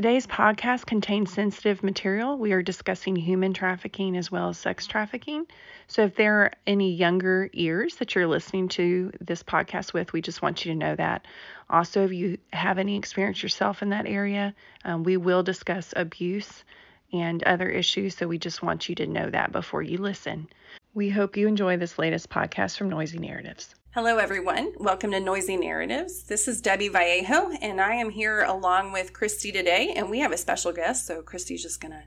[0.00, 2.38] Today's podcast contains sensitive material.
[2.38, 5.44] We are discussing human trafficking as well as sex trafficking.
[5.88, 10.22] So, if there are any younger ears that you're listening to this podcast with, we
[10.22, 11.26] just want you to know that.
[11.68, 14.54] Also, if you have any experience yourself in that area,
[14.86, 16.64] um, we will discuss abuse
[17.12, 18.16] and other issues.
[18.16, 20.48] So, we just want you to know that before you listen.
[20.94, 23.74] We hope you enjoy this latest podcast from Noisy Narratives.
[23.92, 24.72] Hello, everyone.
[24.76, 26.22] Welcome to Noisy Narratives.
[26.22, 30.30] This is Debbie Vallejo, and I am here along with Christy today, and we have
[30.30, 31.08] a special guest.
[31.08, 32.02] So, Christy's just going to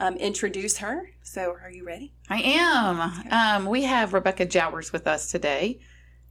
[0.00, 1.10] um, introduce her.
[1.22, 2.14] So, are you ready?
[2.30, 3.12] I am.
[3.30, 5.78] Um, we have Rebecca Jowers with us today.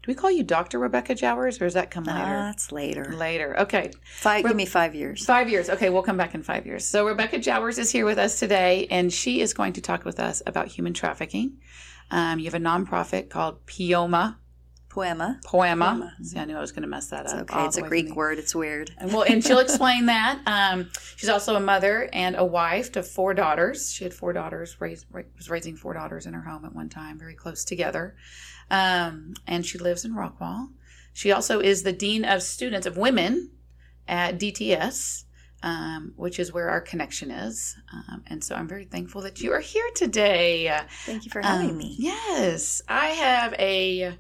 [0.02, 0.80] Do we call you Dr.
[0.80, 2.20] Rebecca Jowers, or does that come later?
[2.20, 3.14] That's later.
[3.16, 3.60] later.
[3.60, 3.92] Okay.
[4.04, 5.24] Five, Re- give me five years.
[5.24, 5.70] Five years.
[5.70, 6.84] Okay, we'll come back in five years.
[6.84, 10.20] So Rebecca Jowers is here with us today, and she is going to talk with
[10.20, 11.60] us about human trafficking.
[12.10, 14.38] Um, you have a nonprofit called Pioma
[14.96, 15.40] Poema.
[15.44, 16.14] Poema.
[16.24, 17.52] See, I knew I was going to mess that It's up.
[17.52, 17.66] okay.
[17.66, 18.40] It's a Greek word.
[18.40, 18.92] It's weird.
[18.98, 20.40] And well, and she'll explain that.
[20.46, 23.92] Um, she's also a mother and a wife to four daughters.
[23.92, 27.20] She had four daughters, raised, was raising four daughters in her home at one time,
[27.20, 28.16] very close together.
[28.72, 30.70] Um, and she lives in Rockwall.
[31.14, 33.52] She also is the dean of students of women
[34.08, 35.24] at DTS.
[35.64, 37.76] Um, which is where our connection is.
[37.92, 40.72] Um, and so I'm very thankful that you are here today.
[41.08, 41.96] Thank you for having Um, me.
[41.98, 44.16] Yes, I have a.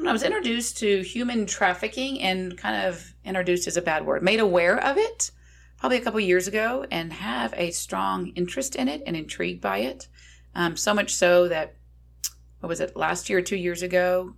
[0.00, 4.22] I I was introduced to human trafficking and kind of introduced as a bad word,
[4.22, 5.30] made aware of it
[5.78, 9.78] probably a couple years ago, and have a strong interest in it and intrigued by
[9.78, 10.08] it.
[10.54, 11.74] Um, so much so that
[12.60, 14.34] what was it last year or two years ago?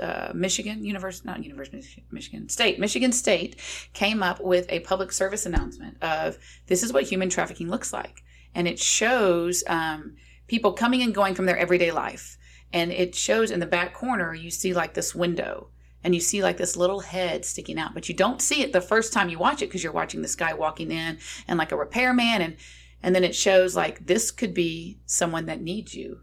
[0.00, 3.56] Uh, Michigan University, not University, Michigan State, Michigan State
[3.92, 8.22] came up with a public service announcement of this is what human trafficking looks like,
[8.54, 12.38] and it shows um, people coming and going from their everyday life.
[12.76, 15.70] And it shows in the back corner, you see like this window
[16.04, 18.82] and you see like this little head sticking out, but you don't see it the
[18.82, 21.16] first time you watch it because you're watching this guy walking in
[21.48, 22.42] and like a repairman.
[22.42, 22.56] And,
[23.02, 26.20] and then it shows like this could be someone that needs you,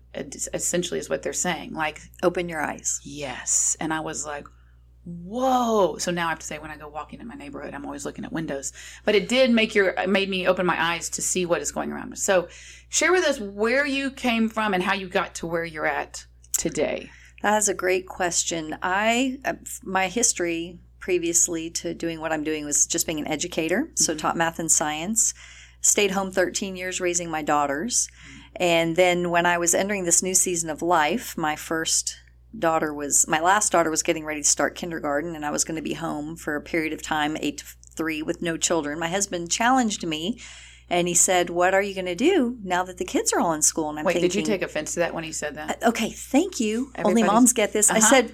[0.54, 1.74] essentially, is what they're saying.
[1.74, 3.02] Like, Open your eyes.
[3.04, 3.76] yes.
[3.80, 4.46] And I was like,
[5.06, 5.98] whoa.
[5.98, 8.06] So now I have to say, when I go walking in my neighborhood, I'm always
[8.06, 8.74] looking at windows.
[9.06, 11.92] But it did make your, made me open my eyes to see what is going
[11.92, 12.16] around.
[12.20, 12.48] So
[12.90, 16.28] share with us where you came from and how you got to where you're at
[16.64, 17.12] today.
[17.42, 18.78] That is a great question.
[18.82, 23.90] I uh, my history previously to doing what I'm doing was just being an educator.
[23.96, 25.34] So taught math and science.
[25.82, 28.08] Stayed home 13 years raising my daughters.
[28.56, 32.16] And then when I was entering this new season of life, my first
[32.58, 35.76] daughter was my last daughter was getting ready to start kindergarten and I was going
[35.76, 37.66] to be home for a period of time 8 to
[37.98, 38.98] 3 with no children.
[39.00, 40.40] My husband challenged me
[40.94, 43.54] and he said, "What are you going to do now that the kids are all
[43.54, 44.22] in school?" And I'm thinking.
[44.24, 45.82] Wait, thinking, did you take offense to that when he said that?
[45.92, 46.92] Okay, thank you.
[47.04, 47.90] Only moms get this.
[47.92, 48.10] I Uh-huh.
[48.14, 48.26] said,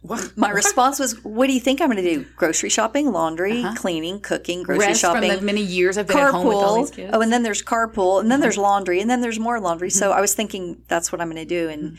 [0.00, 0.36] What?
[0.44, 2.24] my response was, "What do you think I'm going to do?
[2.36, 3.74] Grocery shopping, laundry, Uh-huh.
[3.82, 6.76] cleaning, cooking, grocery Rest shopping, from the many years I've been at home with all
[6.82, 7.06] these kids.
[7.08, 7.16] Mm-hmm.
[7.16, 10.12] Oh, and then there's carpool, and then there's laundry, and then there's more laundry." So
[10.12, 10.62] I was thinking
[10.92, 11.96] that's what I'm going to do, and Mm-hmm.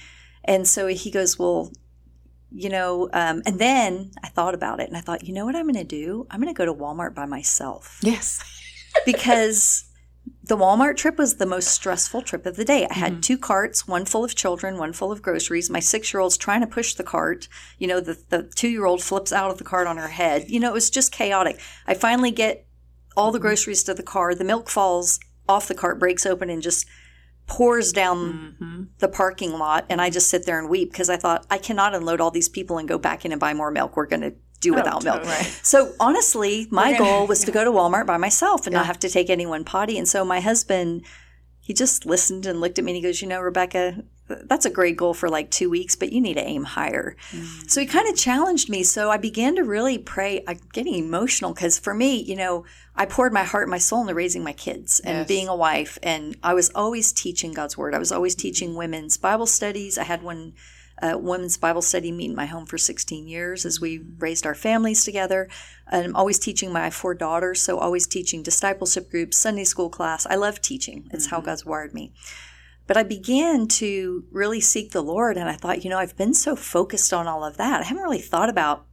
[0.54, 1.72] and so he goes, "Well."
[2.52, 5.56] You know, um, and then I thought about it and I thought, you know what
[5.56, 6.26] I'm going to do?
[6.32, 8.40] I'm going to go to Walmart by myself yes.
[9.06, 9.86] Because
[10.44, 12.86] the Walmart trip was the most stressful trip of the day.
[12.86, 13.00] I Mm-hmm.
[13.00, 15.70] had two carts, one full of children, one full of groceries.
[15.70, 17.48] My six year old's trying to push the cart.
[17.78, 20.50] You know, the, the two year old flips out of the cart on her head.
[20.50, 21.60] You know, it was just chaotic.
[21.88, 22.66] I finally get
[23.16, 23.34] all Mm-hmm.
[23.34, 24.34] the groceries to the car.
[24.34, 26.88] The milk falls off the cart, breaks open, and just
[27.48, 28.18] pours down
[28.60, 28.84] Mm-hmm.
[29.00, 29.86] the parking lot.
[29.90, 32.50] And I just sit there and weep because I thought, I cannot unload all these
[32.50, 33.96] people and go back in and buy more milk.
[33.96, 35.24] We're going to do without oh, milk.
[35.24, 35.44] totally.
[35.64, 38.79] So honestly, my goal was to go to Walmart by myself and Yeah.
[38.79, 39.97] not have to take anyone potty.
[39.97, 41.06] And so my husband,
[41.59, 44.70] he just listened and looked at me and he goes, You know, Rebecca, that's a
[44.70, 47.16] great goal for like two weeks, but you need to aim higher.
[47.32, 47.70] Mm.
[47.70, 48.84] So he kind of challenged me.
[48.84, 50.44] So I began to really pray.
[50.47, 52.64] I'm getting emotional because for me, you know,
[52.96, 55.28] I poured my heart and my soul into raising my kids and Yes.
[55.28, 55.97] being a wife.
[56.03, 57.96] And I was always teaching God's word.
[57.96, 59.97] I was always teaching women's Bible studies.
[59.97, 60.53] I had one
[61.01, 64.55] uh, women's Bible study meet in my home for 16 years as we raised our
[64.55, 65.49] families together.
[65.87, 70.25] And I'm always teaching my four daughters, so always teaching discipleship groups, Sunday school class.
[70.25, 72.13] I love teaching, it's how God's wired me.
[72.87, 76.34] But I began to really seek the Lord, and I thought, you know, I've been
[76.34, 77.81] so focused on all of that.
[77.81, 78.85] I haven't really thought about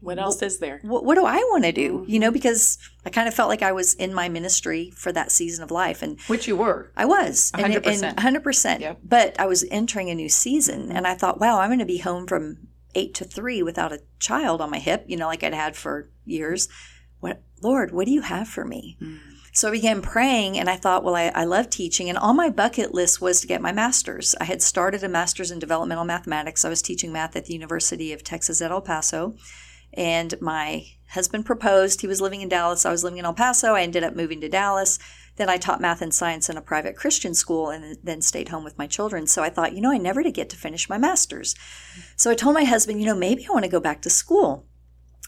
[0.00, 0.78] What else is there?
[0.82, 1.98] what, what do I want to do?
[1.98, 2.10] Mm-hmm.
[2.10, 5.32] You know, because I kind of felt like I was in my ministry for that
[5.32, 6.02] season of life.
[6.02, 6.92] And Which you were.
[6.96, 7.50] I was.
[7.54, 8.22] Hundred percent.
[8.22, 8.80] And 100%.
[8.80, 8.98] Yep.
[9.02, 10.88] But I was entering a new season.
[10.88, 10.96] Mm-hmm.
[10.96, 14.02] And I thought, wow, I'm going to be home from eight to three without a
[14.18, 16.68] child on my hip, you know, like I'd had for years.
[17.20, 18.96] What, Lord, what do you have for me?
[19.00, 19.18] Mm.
[19.52, 22.10] So I began praying and I thought, well, I, I love teaching.
[22.10, 24.34] And on my bucket list was to get my master's.
[24.38, 26.64] I had started a master's in developmental mathematics.
[26.64, 29.34] I was teaching math at the University of Texas at El Paso.
[29.96, 32.00] And my husband proposed.
[32.00, 32.84] He was living in Dallas.
[32.84, 33.74] I was living in El Paso.
[33.74, 34.98] I ended up moving to Dallas.
[35.36, 38.64] Then I taught math and science in a private Christian school and then stayed home
[38.64, 39.26] with my children.
[39.26, 41.54] So I thought, you know, I never did get to finish my master's.
[42.16, 44.66] So I told my husband, you know, maybe I want to go back to school.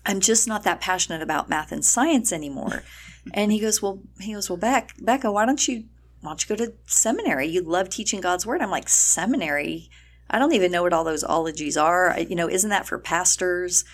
[0.06, 2.82] I'm just not that passionate about math and science anymore.
[3.34, 5.84] and he goes, well, he goes, well, Beck, Becca, why don't you,
[6.20, 7.46] why don't you go to seminary?
[7.46, 8.62] You love teaching God's word.
[8.62, 9.90] I'm like, seminary?
[10.30, 12.10] I don't even know what all those ologies are.
[12.10, 13.84] I, you know, isn't that for pastors?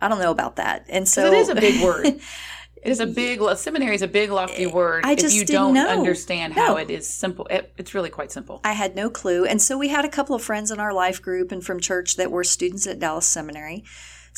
[0.00, 0.86] I don't know about that.
[0.88, 2.06] And so it is a big word.
[2.06, 5.04] It is a big seminary is a big lofty eh, word.
[5.04, 5.88] I just if you don't know.
[5.88, 6.76] understand how No.
[6.76, 8.60] it is simple, it, it's really quite simple.
[8.64, 9.44] I had no clue.
[9.44, 12.16] And so we had a couple of friends in our life group and from church
[12.16, 13.84] that were students at Dallas Seminary.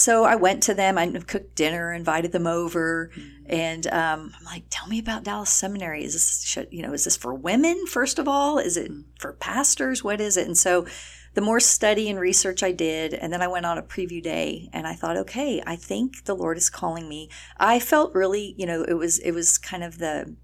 [0.01, 3.11] So I went to them, I cooked dinner, invited them over,
[3.45, 6.05] and um, I'm like, "Tell me about Dallas Seminary.
[6.05, 8.57] Is this, should, you know, is this for women first of all?
[8.57, 10.03] Is it for pastors?
[10.03, 10.87] What is it?" And so,
[11.35, 14.71] the more study and research I did, and then I went on a preview day,
[14.73, 18.65] and I thought, "Okay, I think the Lord is calling me." I felt really, you
[18.65, 20.35] know, it was it was kind of the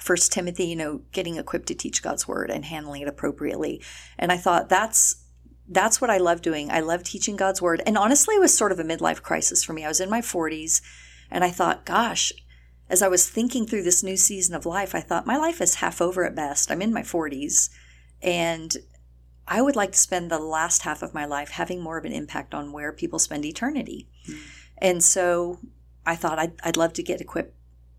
[0.00, 3.82] First Timothy, you know, getting equipped to teach God's word and handling it appropriately.
[4.16, 5.19] And I thought that's
[5.70, 6.70] that's what I love doing.
[6.70, 7.80] I love teaching God's word.
[7.86, 9.84] And honestly, it was sort of a midlife crisis for me.
[9.84, 10.82] I was in my 40s
[11.30, 12.32] and I thought, gosh,
[12.88, 15.76] as I was thinking through this new season of life, I thought my life is
[15.76, 16.72] half over at best.
[16.72, 17.70] I'm in my 40s
[18.20, 18.76] and
[19.46, 22.12] I would like to spend the last half of my life having more of an
[22.12, 24.08] impact on where people spend eternity.
[24.78, 25.60] And so
[26.04, 27.54] I thought I'd, I'd love to get equipped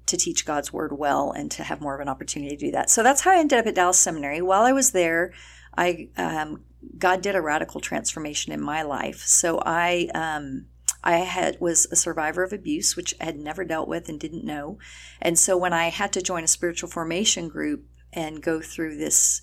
[0.07, 2.89] to teach God's word well and to have more of an opportunity to do that.
[2.89, 4.41] So that's how I ended up at Dallas Seminary.
[4.41, 5.31] While I was there,
[5.77, 6.63] I um,
[6.98, 9.24] God did a radical transformation in my life.
[9.25, 10.66] So I um,
[11.04, 14.45] I had was a survivor of abuse, which I had never dealt with and didn't
[14.45, 14.78] know.
[15.22, 19.42] And so when I had to join a spiritual formation group and go through this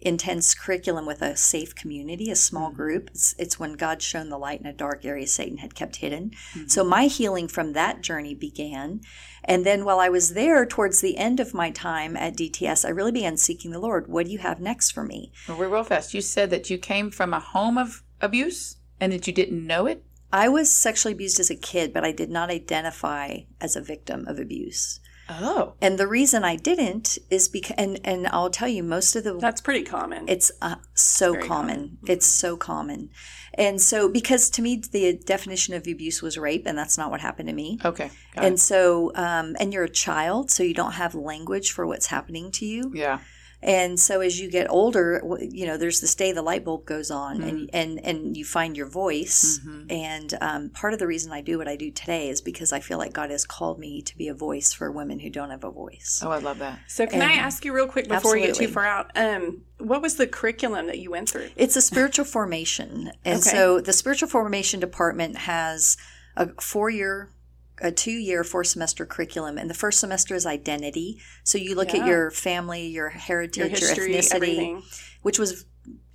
[0.00, 2.76] intense curriculum with a safe community, a small mm-hmm.
[2.76, 3.10] group.
[3.10, 6.30] It's, it's when God shone the light in a dark area Satan had kept hidden.
[6.52, 6.68] Mm-hmm.
[6.68, 9.00] So my healing from that journey began.
[9.44, 12.90] And then while I was there, towards the end of my time at DTS, I
[12.90, 14.08] really began seeking the Lord.
[14.08, 15.32] What do you have next for me?
[15.48, 16.14] Well, We're real fast.
[16.14, 19.86] You said that you came from a home of abuse and that you didn't know
[19.86, 20.04] it.
[20.30, 24.26] I was sexually abused as a kid, but I did not identify as a victim
[24.26, 25.00] of abuse.
[25.28, 29.24] Oh, And the reason I didn't is because, and, and I'll tell you, most of
[29.24, 30.24] the That's pretty common.
[30.28, 31.46] It's uh, so common.
[31.48, 31.98] common.
[32.06, 33.10] It's so common.
[33.54, 37.20] And so, because to me, the definition of abuse was rape, and that's not what
[37.20, 37.78] happened to me.
[37.84, 38.10] okay.
[38.34, 38.58] Got And it.
[38.60, 42.64] so, um, and you're a child, so you don't have language for what's happening to
[42.66, 42.92] you.
[42.94, 43.18] yeah.
[43.60, 47.10] And so, as you get older, you know, there's this day the light bulb goes
[47.10, 47.48] on, Mm-hmm.
[47.48, 49.58] and and and you find your voice.
[49.90, 52.78] And um, part of the reason I do what I do today is because I
[52.78, 55.64] feel like God has called me to be a voice for women who don't have
[55.64, 56.22] a voice.
[56.24, 56.78] Oh, I love that.
[56.86, 59.10] so can I ask you real quick before you get too far out?
[59.16, 61.48] Um, what was the curriculum that you went through?
[61.56, 63.10] It's a spiritual formation.
[63.24, 63.50] And Okay.
[63.50, 65.96] so the spiritual formation department has
[66.36, 67.30] a four year,
[67.80, 69.58] a two year, four semester curriculum.
[69.58, 71.20] And the first semester is identity.
[71.44, 72.00] So you look Yeah.
[72.00, 74.82] at your family, your heritage, Your your, ethnicity, everything.
[75.22, 75.64] which was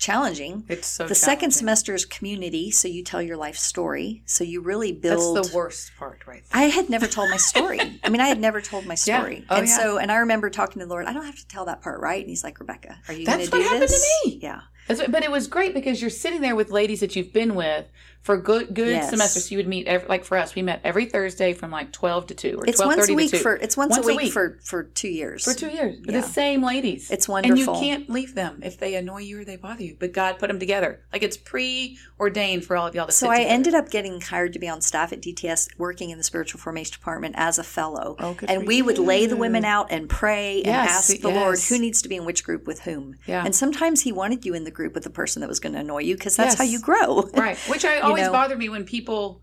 [0.03, 0.65] challenging.
[0.67, 1.07] It's so.
[1.07, 2.71] the second semester is community.
[2.71, 4.21] So you tell your life story.
[4.25, 5.37] So you really build.
[5.37, 6.61] That's the worst part, right there.
[6.61, 7.79] I had never told my story.
[8.03, 9.19] I mean, I had never told my Yeah.
[9.19, 9.45] story.
[9.49, 9.77] Oh, and yeah.
[9.77, 12.01] so, and I remember talking to the Lord, I don't have to tell that part,
[12.01, 12.19] right?
[12.21, 13.49] And he's like, Rebecca, are you going to do this?
[13.49, 14.39] That's what happened to me.
[14.41, 14.61] Yeah.
[14.87, 17.85] What- but it was great because you're sitting there with ladies that you've been with
[18.21, 19.09] for good good Yes.
[19.11, 19.49] semesters.
[19.51, 22.33] You would meet every, like for us, we met every Thursday from like twelve to
[22.35, 24.33] two or It's once a week for it's once, Once a a week, week.
[24.33, 25.43] for for two years.
[25.45, 25.99] for two years.
[26.05, 26.19] Yeah.
[26.19, 27.11] the same ladies.
[27.11, 29.92] It's wonderful, And you can't leave them if they annoy you or they bother you.
[29.99, 31.01] But God put them together.
[31.11, 33.53] Like it's preordained for all of y'all to So I together.
[33.53, 36.93] ended up getting hired to be on staff at DTS, working in the spiritual formation
[36.93, 38.15] department as a fellow.
[38.19, 41.21] Oh, good and for we would lay the women out and pray and Yes, ask
[41.21, 43.15] the Lord who needs to be in which group with whom.
[43.25, 43.43] Yeah.
[43.45, 45.79] And sometimes He wanted you in the group with the person that was going to
[45.79, 47.29] annoy you because that's how you grow.
[47.33, 47.57] right.
[47.69, 48.31] Which I always know.
[48.31, 49.41] bothered me when people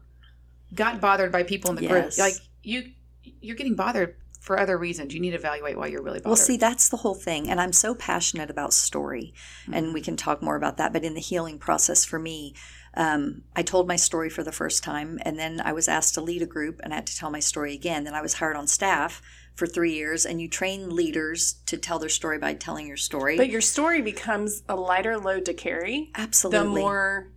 [0.75, 2.17] got bothered by people in the group.
[2.19, 2.93] Like you,
[3.41, 5.15] you're getting bothered for other reasons.
[5.15, 6.31] You need to evaluate why you're really bothered.
[6.31, 7.49] Well, see, that's the whole thing.
[7.49, 9.33] And I'm so passionate about story,
[9.73, 9.95] and Mm-hmm.
[9.95, 10.93] we can talk more about that.
[10.93, 12.55] But in the healing process for me,
[12.95, 16.21] um, I told my story for the first time, and then I was asked to
[16.21, 18.05] lead a group, and I had to tell my story again.
[18.05, 19.23] Then I was hired on staff
[19.55, 23.37] for three years, and you train leaders to tell their story by telling your story.
[23.37, 26.59] But your story becomes a lighter load to carry Absolutely.
[26.59, 27.29] the more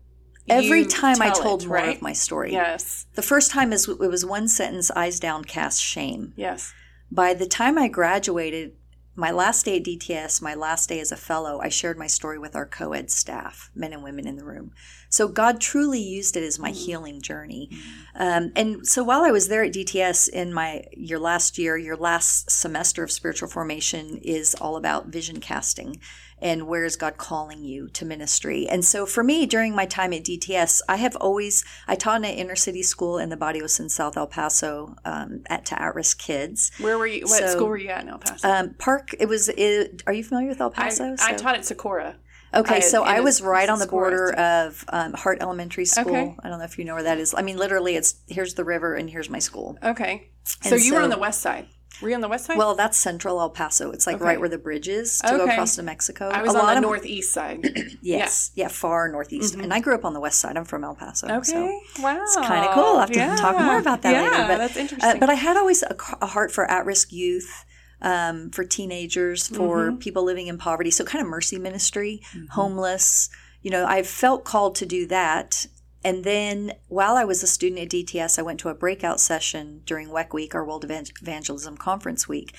[0.49, 1.95] Every you time I told it, more right?
[1.95, 2.51] of my story.
[2.51, 3.05] Yes.
[3.13, 6.33] The first time is it was one sentence, eyes downcast, shame.
[6.35, 6.73] Yes.
[7.13, 8.73] By the time I graduated,
[9.15, 12.39] my last day at DTS, my last day as a fellow, I shared my story
[12.39, 14.71] with our co ed staff, men and women in the room.
[15.09, 17.69] So God truly used it as my healing journey.
[18.15, 21.95] Um, and so while I was there at DTS in my your last year, your
[21.95, 26.01] last semester of spiritual formation is all about vision casting
[26.43, 28.67] and where is God calling you to ministry.
[28.67, 32.25] And so for me, during my time at DTS, I have always I taught in
[32.25, 35.95] an inner city school in the Barrios in South El Paso um, at to at
[35.95, 36.71] risk kids.
[36.79, 37.21] Where were you?
[37.21, 38.47] What So, school were you at in El Paso?
[38.47, 39.15] Um, Park.
[39.19, 39.49] It was.
[39.49, 41.13] It, are you familiar with El Paso?
[41.13, 42.15] I So- taught at Socorro.
[42.55, 46.09] Okay, I- so I was- right on the border of um, Hart Elementary School.
[46.15, 46.35] Okay.
[46.43, 47.33] I don't know if you know where that is.
[47.33, 49.77] I mean, literally, it's here's the river and here's my school.
[49.81, 50.29] Okay.
[50.61, 51.67] So And you were on the west side.
[52.01, 52.57] Were you on the west side?
[52.57, 53.91] Well, that's central El Paso.
[53.91, 54.25] It's like Okay.
[54.25, 56.29] right where the bridge is to go across to Mexico.
[56.29, 57.59] I was A on lot the of- northeast side.
[58.01, 59.55] Yes, yeah, far northeast.
[59.55, 60.57] And I grew up on the west side.
[60.57, 61.27] I'm from El Paso.
[61.27, 61.43] Okay.
[61.43, 62.03] So.
[62.03, 62.21] wow.
[62.21, 62.83] It's kind of cool.
[62.83, 63.35] I'll have to Yeah.
[63.35, 64.47] talk more about that yeah, later.
[64.47, 65.19] But that's Uh, interesting.
[65.19, 67.63] but I had always a, a heart for at risk youth,
[68.01, 69.97] um, for teenagers, for Mm-hmm.
[69.99, 70.91] people living in poverty.
[70.91, 72.21] So kind of mercy ministry,
[72.51, 73.29] homeless.
[73.61, 75.67] You know, I felt called to do that.
[76.03, 79.81] And then while I was a student at DTS, I went to a breakout session
[79.85, 82.53] during WEC Week, our World Evangelism Conference Week.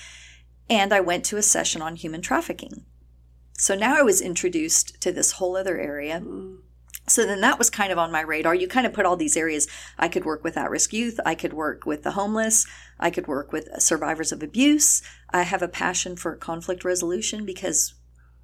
[0.69, 2.85] And I went to a session on human trafficking.
[3.57, 6.21] So now I was introduced to this whole other area.
[6.21, 6.57] Mm.
[7.07, 8.55] So then that was kind of on my radar.
[8.55, 9.67] You kind of put all these areas.
[9.97, 11.19] I could work with at risk youth.
[11.23, 12.65] I could work with the homeless.
[12.99, 15.03] I could work with survivors of abuse.
[15.29, 17.93] I have a passion for conflict resolution because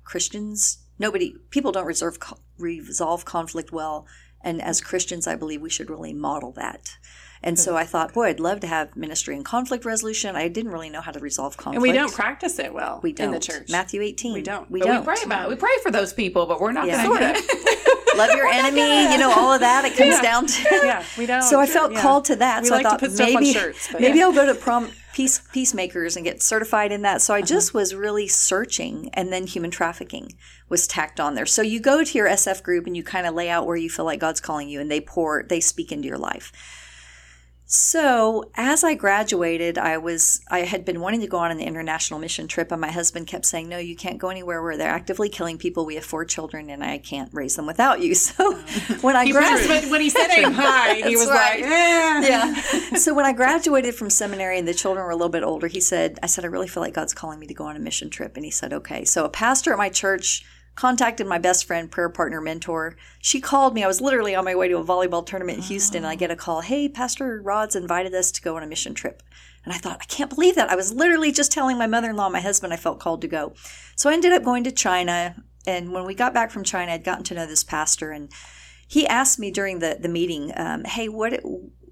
[0.04, 2.20] Christians, nobody, people don't reserve,
[2.60, 4.06] resolve conflict well.
[4.44, 6.98] And as Christians, I believe we should really model that.
[7.44, 7.78] And so hmm.
[7.78, 10.36] I thought, boy, I'd love to have ministry in conflict resolution.
[10.36, 11.76] I didn't really know how to resolve conflict.
[11.76, 13.28] and we don't practice it well We don't.
[13.28, 13.70] in the church.
[13.70, 14.34] Matthew 18.
[14.34, 14.70] We don't.
[14.70, 15.00] We But don't.
[15.00, 15.50] we pray about it.
[15.50, 17.06] We pray for those people, but we're not Yeah.
[17.08, 17.98] going to.
[18.18, 19.12] Love your enemy.
[19.14, 19.86] You know, all of that.
[19.86, 20.64] It comes down to.
[20.84, 21.42] Yeah, we don't.
[21.52, 22.02] So I felt yeah.
[22.02, 22.62] called to that.
[22.64, 24.26] We so like I to thought put stuff on maybe shirts, but- maybe Yeah.
[24.26, 27.22] I'll go to prom peace peacemakers and get certified in that.
[27.22, 27.46] So I Uh-huh.
[27.48, 30.34] just was really searching, and then human trafficking
[30.70, 31.46] was tacked on there.
[31.46, 33.90] So you go to your SF group and you kind of lay out where you
[33.90, 36.52] feel like God's calling you, and they pour they speak into your life.
[37.74, 42.20] So as I graduated, I was I had been wanting to go on an international
[42.20, 45.30] mission trip, and my husband kept saying, "No, you can't go anywhere where they're actively
[45.30, 45.86] killing people.
[45.86, 48.54] We have four children, and I can't raise them without you." So
[49.02, 51.62] when I graduated, when he said aim high, he was right.
[51.62, 52.28] like, eh.
[52.28, 52.98] yeah.
[52.98, 55.80] So when I graduated from seminary and the children were a little bit older, he
[55.80, 58.10] said, I said, I really feel like God's calling me to go on a mission
[58.10, 58.36] trip.
[58.36, 59.06] And he said, okay.
[59.06, 60.46] So a pastor at my church
[60.82, 62.98] contacted my best friend, prayer partner, mentor.
[63.20, 63.84] She called me.
[63.84, 65.98] I was literally on my way to a volleyball tournament in Houston.
[65.98, 68.96] And I get a call, hey, Pastor Rod's invited us to go on a mission
[68.96, 69.22] trip.
[69.64, 70.72] And I thought, I can't believe that.
[70.72, 73.28] I was literally just telling my mother in law, my husband, I felt called to
[73.28, 73.54] go.
[73.96, 75.36] So I ended up going to China.
[75.68, 78.10] And when we got back from China, I'd gotten to know this pastor.
[78.10, 78.32] And
[78.88, 81.42] he asked me during the, the meeting, um, hey, what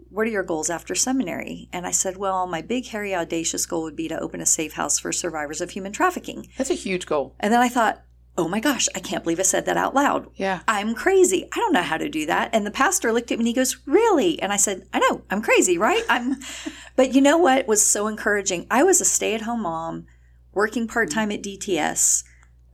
[0.10, 1.70] what are your goals after seminary?
[1.72, 4.74] And I said, well, my big, hairy, audacious goal would be to open a safe
[4.74, 6.48] house for survivors of human trafficking.
[6.58, 7.36] That's a huge goal.
[7.40, 8.02] And then I thought,
[8.40, 10.28] oh my gosh, I can't believe I said that out loud.
[10.38, 10.62] Yeah.
[10.66, 11.50] I'm crazy.
[11.54, 12.50] I don't know how to do that.
[12.54, 14.42] And the pastor looked at me and he goes, really?
[14.42, 16.04] And I said, I know, I'm crazy, right?
[16.08, 16.38] I'm,
[16.96, 18.66] but you know what was so encouraging?
[18.72, 20.08] I was a stay at home mom,
[20.54, 22.24] working part time at DTS,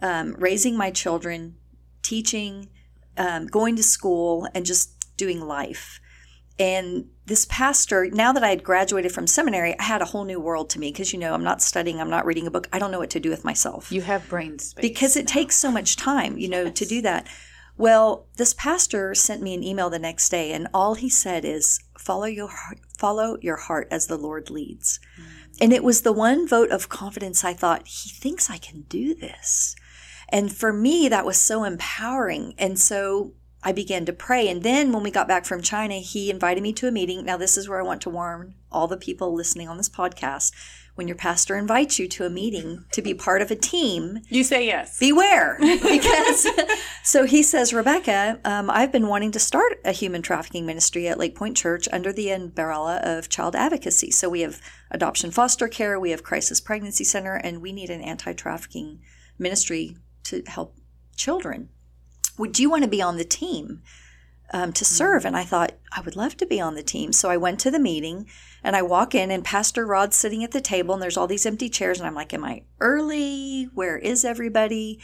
[0.04, 1.56] um, raising my children,
[2.04, 2.70] teaching,
[3.18, 6.00] um, going to school, and just doing life.
[6.60, 10.40] And this pastor, now that I had graduated from seminary, I had a whole new
[10.40, 12.68] world to me because, you know, I'm not studying, I'm not reading a book.
[12.72, 14.82] I don't know what to do with myself You have brain space.
[14.82, 17.28] because it takes so much time, you know, to do that.
[17.78, 21.80] Well, this pastor sent me an email the next day, and all he said is,
[21.98, 25.58] "Follow your heart, follow your heart as the Lord leads." Mm.
[25.62, 29.14] And it was the one vote of confidence I thought he thinks I can do
[29.14, 29.76] this,
[30.30, 32.54] and for me that was so empowering.
[32.58, 33.34] And so
[33.66, 34.48] I began to pray.
[34.48, 37.26] And then when we got back from China, he invited me to a meeting.
[37.26, 40.52] Now, this is where I want to warn all the people listening on this podcast.
[40.94, 44.44] When your pastor invites you to a meeting to be part of a team, You
[44.46, 44.98] say yes.
[45.00, 46.48] beware because
[47.04, 51.18] so he says rebecca um, i've been wanting to start a human trafficking ministry at
[51.18, 56.12] Lakepointe church under the umbrella of child advocacy so we have adoption foster care we
[56.12, 59.02] have crisis pregnancy center and we need an anti-trafficking
[59.38, 60.78] ministry to help
[61.18, 61.70] children
[62.38, 63.82] would you want to be on the team
[64.52, 65.26] um, to serve.
[65.26, 67.12] And I thought, I would love to be on the team.
[67.12, 68.28] So I went to the meeting
[68.64, 71.46] and I walk in, and Pastor Rod's sitting at the table, and there's all these
[71.46, 72.00] empty chairs.
[72.00, 73.70] And I'm like, Am I early?
[73.74, 75.00] Where is everybody?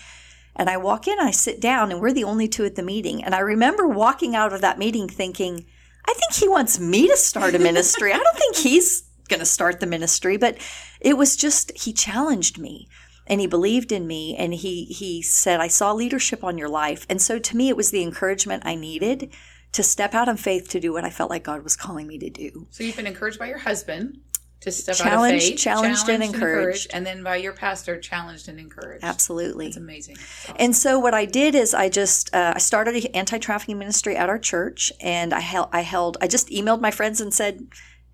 [0.55, 3.23] And I walk in, I sit down, and we're the only two at the meeting.
[3.23, 5.65] And I remember walking out of that meeting thinking,
[6.07, 8.11] I think he wants me to start a ministry.
[8.11, 10.57] I don't think he's going to start the ministry, but
[10.99, 12.89] it was just, he challenged me
[13.27, 17.05] and he believed in me and he he said i saw leadership on your life
[17.09, 19.31] and so to me it was the encouragement i needed
[19.71, 22.17] to step out in faith to do what I felt like God was calling me
[22.19, 22.67] to do.
[22.71, 24.17] So you've been encouraged by your husband
[24.59, 26.91] to step Challenged- out of faith, challenged and encouraged.
[26.93, 29.05] and then by your pastor, challenged and encouraged.
[29.05, 29.67] Absolutely.
[29.67, 30.17] It's amazing.
[30.19, 30.55] Awesome.
[30.59, 34.27] And so what I did is I just uh, I started an anti-trafficking ministry at
[34.27, 37.65] our church, and I held I held I just emailed my friends and said,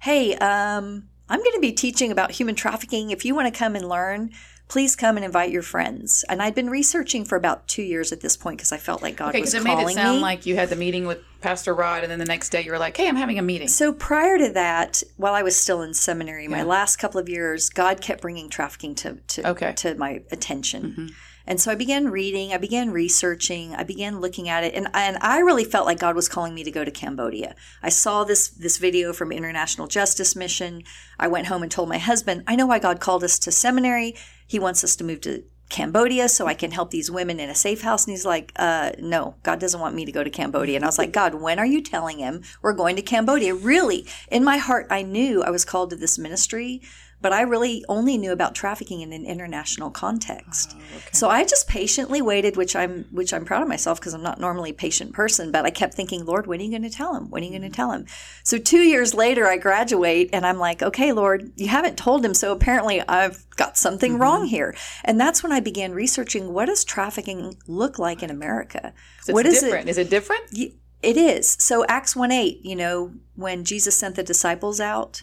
[0.04, 3.10] "Hey, um, I'm going to be teaching about human trafficking.
[3.10, 4.30] If you want to come and learn."
[4.68, 6.26] Please come and invite your friends.
[6.28, 9.16] And I'd been researching for about two years at this point because I felt like
[9.16, 10.22] God okay, was because it calling made it sound me.
[10.22, 12.78] like you had the meeting with Pastor Rod, and then the next day you were
[12.80, 15.94] like, "Hey, I'm having a meeting." So prior to that, while I was still in
[15.94, 19.74] seminary, my last couple of years, God kept bringing trafficking to to, Okay.
[19.78, 20.84] to my attention.
[20.84, 21.08] Mm-hmm.
[21.50, 25.18] And so I began reading, I began researching, I began looking at it, and and
[25.22, 27.56] I really felt like God was calling me to go to Cambodia.
[27.82, 30.84] I saw this this video from International Justice Mission.
[31.18, 34.14] I went home and told my husband, I know why God called us to seminary.
[34.48, 37.56] He wants us to move to Cambodia so I can help these women in a
[37.56, 38.06] safe house.
[38.06, 40.78] And he's like, uh, no, God doesn't want me to go to Cambodia.
[40.78, 43.54] And I was like, God, when are you telling him we're going to Cambodia?
[43.54, 46.82] Really, in my heart, I knew I was called to this ministry,
[47.20, 50.78] but I really only knew about trafficking in an international context.
[51.14, 54.40] So I just patiently waited, which I'm which I'm proud of myself because I'm not
[54.40, 57.16] normally a patient person, but I kept thinking, Lord, when are you going to tell
[57.16, 57.30] him?
[57.30, 58.06] When are you going to tell him?
[58.44, 62.34] So 2 years later I graduate and I'm like, okay, Lord, you haven't told him,
[62.34, 64.76] so apparently I've got something wrong here.
[65.04, 68.94] And that's when I began researching what does trafficking look like in America?
[69.28, 69.88] What is different.
[69.88, 69.92] it?
[69.92, 70.44] Is it different?
[70.56, 71.50] Y- It is.
[71.60, 75.22] So Acts 1 8, you know, when Jesus sent the disciples out,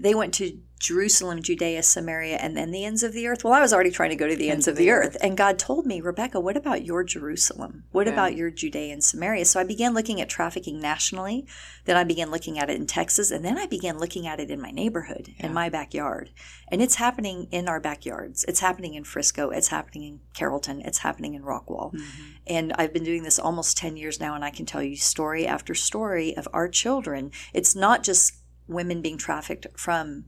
[0.00, 3.42] they went to Jerusalem, Judea, Samaria, and then the ends of the earth.
[3.42, 5.16] Well, I was already trying to go to the ends of the earth.
[5.22, 7.84] And God told me, Rebecca, what about your Jerusalem?
[7.92, 9.46] What about your Judea and Samaria?
[9.46, 11.46] So I began looking at trafficking nationally.
[11.86, 13.30] Then I began looking at it in Texas.
[13.30, 16.30] And then I began looking at it in my neighborhood, in my backyard.
[16.68, 18.44] And it's happening in our backyards.
[18.46, 19.50] It's happening in Frisco.
[19.50, 20.82] It's happening in Carrollton.
[20.82, 21.94] It's happening in Rockwall.
[21.94, 22.22] Mm-hmm.
[22.48, 25.46] And I've been doing this almost 10 years now, and I can tell you story
[25.46, 27.30] after story of our children.
[27.54, 28.34] It's not just
[28.68, 30.26] women being trafficked from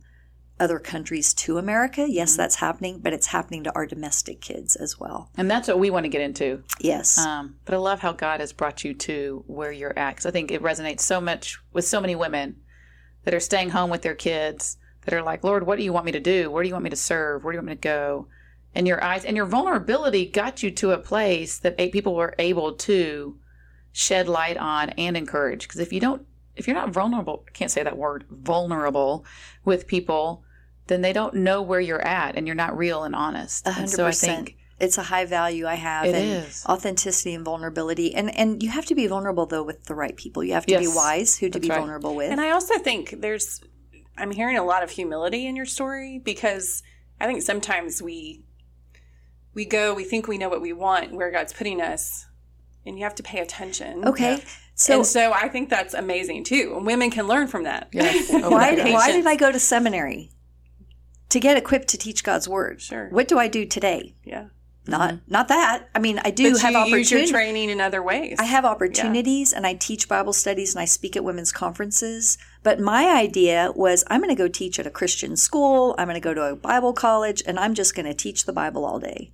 [0.60, 2.06] other countries to America.
[2.08, 5.30] Yes, that's happening, but it's happening to our domestic kids as well.
[5.36, 6.62] And that's what we want to get into.
[6.80, 7.18] Yes.
[7.18, 10.30] Um, but I love how God has brought you to where you're at because I
[10.30, 12.56] think it resonates so much with so many women
[13.25, 16.06] that are staying home with their kids that are like, Lord, what do you want
[16.06, 16.50] me to do?
[16.50, 17.44] Where do you want me to serve?
[17.44, 18.28] Where do you want me to go?
[18.75, 22.34] And your eyes and your vulnerability got you to a place that eight people were
[22.38, 23.38] able to
[23.92, 25.62] shed light on and encourage.
[25.62, 29.25] Because if you don't, if you're not vulnerable, I can't say that word, vulnerable
[29.64, 30.44] with people,
[30.88, 33.66] then they don't know where you're at and you're not real and honest.
[33.66, 36.64] A And so I think It's a high value I have, It and is.
[36.68, 40.42] authenticity and vulnerability, and and you have to be vulnerable though with the right people.
[40.44, 41.78] You have to be wise who to That's be right.
[41.78, 42.30] vulnerable with.
[42.30, 43.60] And I also think there's,
[44.16, 46.82] I'm hearing a lot of humility in your story because
[47.20, 48.44] I think sometimes we,
[49.54, 52.26] we go, we think we know what we want, where God's putting us,
[52.86, 54.06] and you have to pay attention.
[54.06, 54.42] okay,
[54.76, 56.74] so and so I think that's amazing too.
[56.76, 57.88] And women can learn from that.
[57.92, 58.30] Yes.
[58.32, 60.30] Oh, why why did I go to seminary?
[61.30, 62.80] To get equipped to teach God's word.
[62.80, 63.08] Sure.
[63.10, 64.14] What do I do today?
[64.25, 64.47] Yeah.
[64.88, 65.32] Not mm-hmm.
[65.32, 65.88] not that.
[65.95, 68.36] I mean, I do But have you use your training in other ways.
[68.41, 72.38] I have opportunities and I teach Bible studies and I speak at women's conferences.
[72.62, 76.14] But my idea was I'm going to go teach at a Christian school, I'm going
[76.14, 78.99] to go to a Bible college, and I'm just going to teach the Bible all
[78.99, 79.30] day.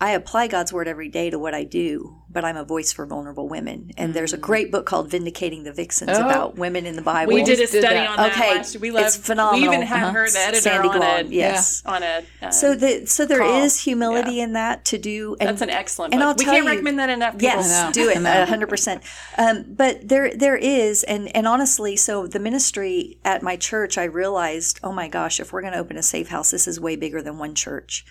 [0.00, 3.06] I apply God's word every day to what I do, but I'm a voice for
[3.06, 3.92] vulnerable women.
[3.96, 6.20] And there's a great book called Vindicating the Vixens Oh.
[6.24, 7.32] about women in the Bible.
[7.32, 8.10] we did a just did study that.
[8.10, 8.56] on that Okay.
[8.56, 8.80] last year.
[8.80, 9.60] We love It's phenomenal.
[9.70, 10.12] We even had Uh-huh.
[10.12, 11.82] her, the editor, Sandy on Glahn, a yes.
[11.86, 12.22] on a.
[12.42, 13.82] uh, So the so there is call.
[13.84, 14.44] humility Yeah.
[14.44, 16.12] in that to do and that's an excellent.
[16.12, 16.28] and book.
[16.28, 17.34] I'll we can't you- recommend that enough.
[17.38, 17.44] People.
[17.44, 19.02] Yes, do it a hundred percent.
[19.38, 24.04] Um, but there, there is, and and honestly, so the ministry at my church, I
[24.04, 26.96] realized, oh my gosh, if we're going to open a safe house, this is way
[26.96, 28.04] bigger than one church.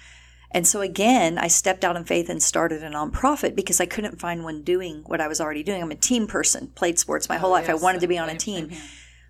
[0.54, 4.20] And so again, I stepped out in faith and started a nonprofit because I couldn't
[4.20, 5.82] find one doing what I was already doing.
[5.82, 7.70] I'm a team person, played sports my oh, whole life.
[7.70, 8.72] I wanted to be on a team.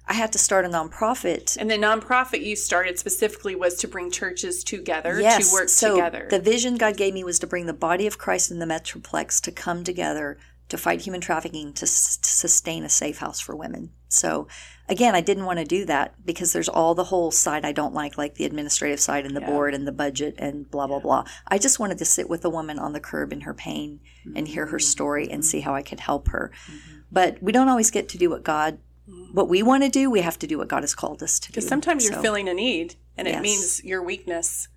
[0.06, 4.12] I had to start a nonprofit And the nonprofit you started specifically was to bring
[4.12, 5.50] churches together yes.
[5.50, 6.28] to work so together.
[6.30, 9.40] The vision God gave me was to bring the body of Christ in the Metroplex
[9.42, 13.56] to come together to fight human trafficking to, s- to sustain a safe house for
[13.56, 13.92] women.
[14.14, 14.48] So
[14.90, 17.94] again, I didn't want to do that because there's all the whole side I don't
[17.94, 21.26] like, like the administrative side and the board and the budget and blah blah blah.
[21.48, 24.00] I just wanted to sit with a woman on the curb in her pain
[24.36, 24.84] and hear her mm-hmm.
[24.84, 26.52] story and see how I could help her.
[26.66, 27.00] Mm-hmm.
[27.12, 29.34] But we don't always get to do what God mm.
[29.34, 30.10] what we want to do.
[30.10, 31.54] We have to do what God has called us to do.
[31.54, 34.68] Because sometimes you're So- feeling a need, and it means your weakness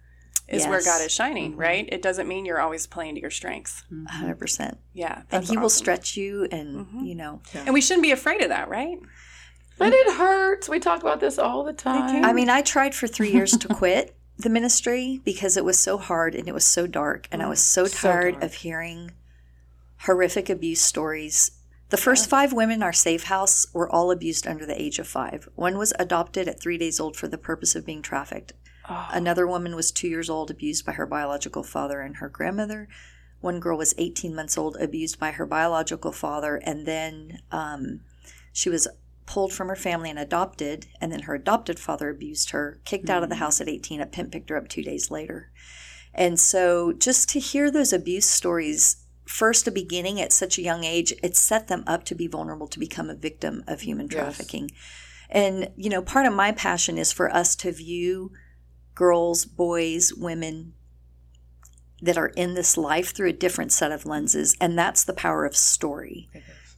[0.48, 1.60] is where God is shining, mm-hmm.
[1.60, 1.88] right?
[1.90, 3.84] It doesn't mean you're always playing to your strengths.
[4.08, 4.78] hundred percent.
[4.92, 7.40] Yeah, And He will stretch you, and you know.
[7.54, 8.98] And we shouldn't be afraid of that, right?
[9.78, 10.68] But it hurts.
[10.68, 12.24] We talk about this all the time.
[12.24, 15.98] I mean, I tried for three years to quit the ministry because it was so
[15.98, 18.44] hard and it was so dark, and I was so tired dark.
[18.44, 19.12] of hearing
[20.00, 21.52] horrific abuse stories
[21.88, 25.06] The first five women in our safe house were all abused under the age of
[25.06, 25.48] five.
[25.54, 28.52] One was adopted at three days old for the purpose of being trafficked.
[28.88, 29.08] Oh.
[29.12, 32.88] Another woman was two years old, abused by her biological father and her grandmother.
[33.40, 38.00] One girl was 18 months old, abused by her biological father, and then um,
[38.52, 38.88] she was
[39.26, 40.86] pulled from her family and adopted.
[41.00, 43.40] And then her adopted father abused her, kicked out of the hmm.
[43.40, 44.00] house at 18.
[44.00, 45.50] A pimp picked her up two days later.
[46.14, 50.84] And so just to hear those abuse stories, first a beginning at such a young
[50.84, 54.12] age, it set them up to be vulnerable to become a victim of human Yes.
[54.12, 54.70] trafficking.
[55.28, 58.32] And, you know, part of my passion is for us to view
[58.94, 60.72] girls, boys, women
[62.00, 64.56] that are in this life through a different set of lenses.
[64.60, 66.28] And that's the power of story.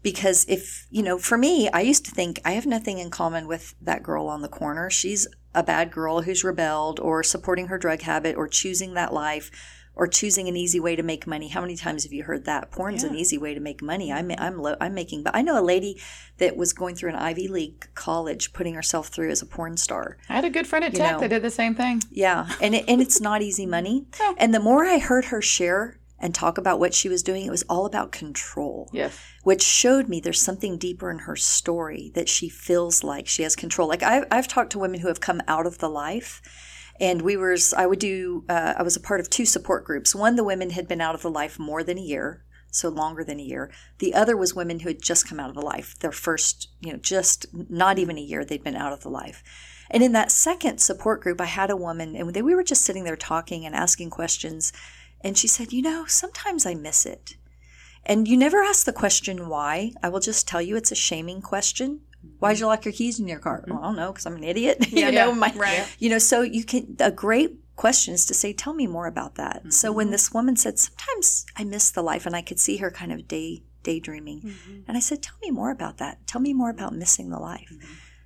[0.09, 3.47] Because if, you know, for me, I used to think I have nothing in common
[3.47, 4.88] with that girl on the corner.
[4.88, 9.51] She's a bad girl who's rebelled or supporting her drug habit or choosing that life
[9.94, 11.49] or choosing an easy way to make money.
[11.49, 12.71] How many times have you heard that?
[12.71, 14.09] Porn's an easy way to make money.
[14.09, 14.33] Mm-hmm.
[14.33, 16.01] I'm I'm low, I'm making but I know a lady
[16.38, 20.16] that was going through an Ivy League college putting herself through as a porn star.
[20.29, 21.21] I had a good friend at UTEP know.
[21.21, 22.01] that did the same thing.
[22.11, 24.07] Yeah, and it, and it's not easy money.
[24.21, 24.35] No.
[24.38, 27.51] And the more I heard her share and talk about what she was doing, it
[27.51, 29.17] was all about control, Yes.
[29.45, 33.55] which showed me there's something deeper in her story that she feels like she has
[33.55, 33.89] control.
[33.89, 36.43] Like I've, I've talked to women who have come out of the life.
[37.01, 40.17] And we were, I would do, uh, I was a part of two support groups.
[40.17, 43.23] One, the women had been out of the life more than a year, so longer
[43.23, 43.71] than a year.
[43.99, 46.91] The other was women who had just come out of the life, their first, you
[46.91, 49.45] know, just not even a year they'd been out of the life.
[49.91, 52.83] And in that second support group, I had a woman, and they, we were just
[52.85, 54.73] sitting there talking and asking questions.
[55.21, 57.37] And she said, You know, sometimes I miss it.
[58.05, 59.93] And you never ask the question why.
[60.03, 62.01] I will just tell you it's a shaming question.
[62.39, 62.63] Why'd mm-hmm.
[62.63, 63.65] you lock your keys in your car?
[63.67, 64.89] Well, I don't know, because I'm an idiot.
[64.93, 65.87] you know, my, right.
[65.99, 69.35] you know, so you can, a great question is to say, tell me more about
[69.37, 69.73] that.
[69.73, 69.97] So mm-hmm.
[69.97, 73.13] when this woman said, sometimes I miss the life, and I could see her kind
[73.13, 74.41] of day, daydreaming.
[74.41, 74.81] Mm-hmm.
[74.89, 76.27] And I said, tell me more about that.
[76.27, 77.73] Tell me more about missing the life.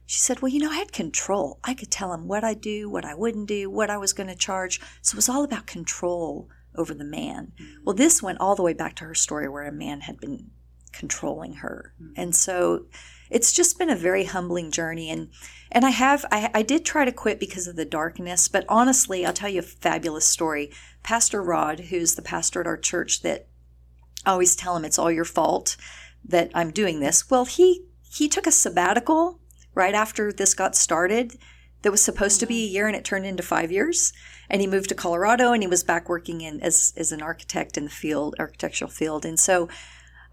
[0.06, 1.58] She said, Well, you know, I had control.
[1.64, 4.28] I could tell him what I'd do, what I wouldn't do, what I was going
[4.28, 4.78] to charge.
[5.00, 7.52] So it was all about control over the man.
[7.60, 7.84] Mm-hmm.
[7.84, 10.50] Well, this went all the way back to her story where a man had been
[10.92, 11.94] controlling her.
[12.00, 12.12] Mm-hmm.
[12.16, 12.86] And so
[13.30, 15.10] it's just been a very humbling journey.
[15.10, 15.30] And
[15.70, 19.24] and I have I, I did try to quit because of the darkness, but honestly,
[19.24, 20.70] I'll tell you a fabulous story.
[21.02, 23.48] Pastor Rod, who's the pastor at our church that
[24.24, 25.76] I always tell him it's all your fault
[26.24, 27.30] that I'm doing this.
[27.30, 29.40] Well, he he took a sabbatical
[29.74, 31.38] right after this got started
[31.82, 34.12] that was supposed to be a year and it turned into 5 years
[34.48, 37.76] and he moved to Colorado and he was back working in as as an architect
[37.76, 39.68] in the field architectural field and so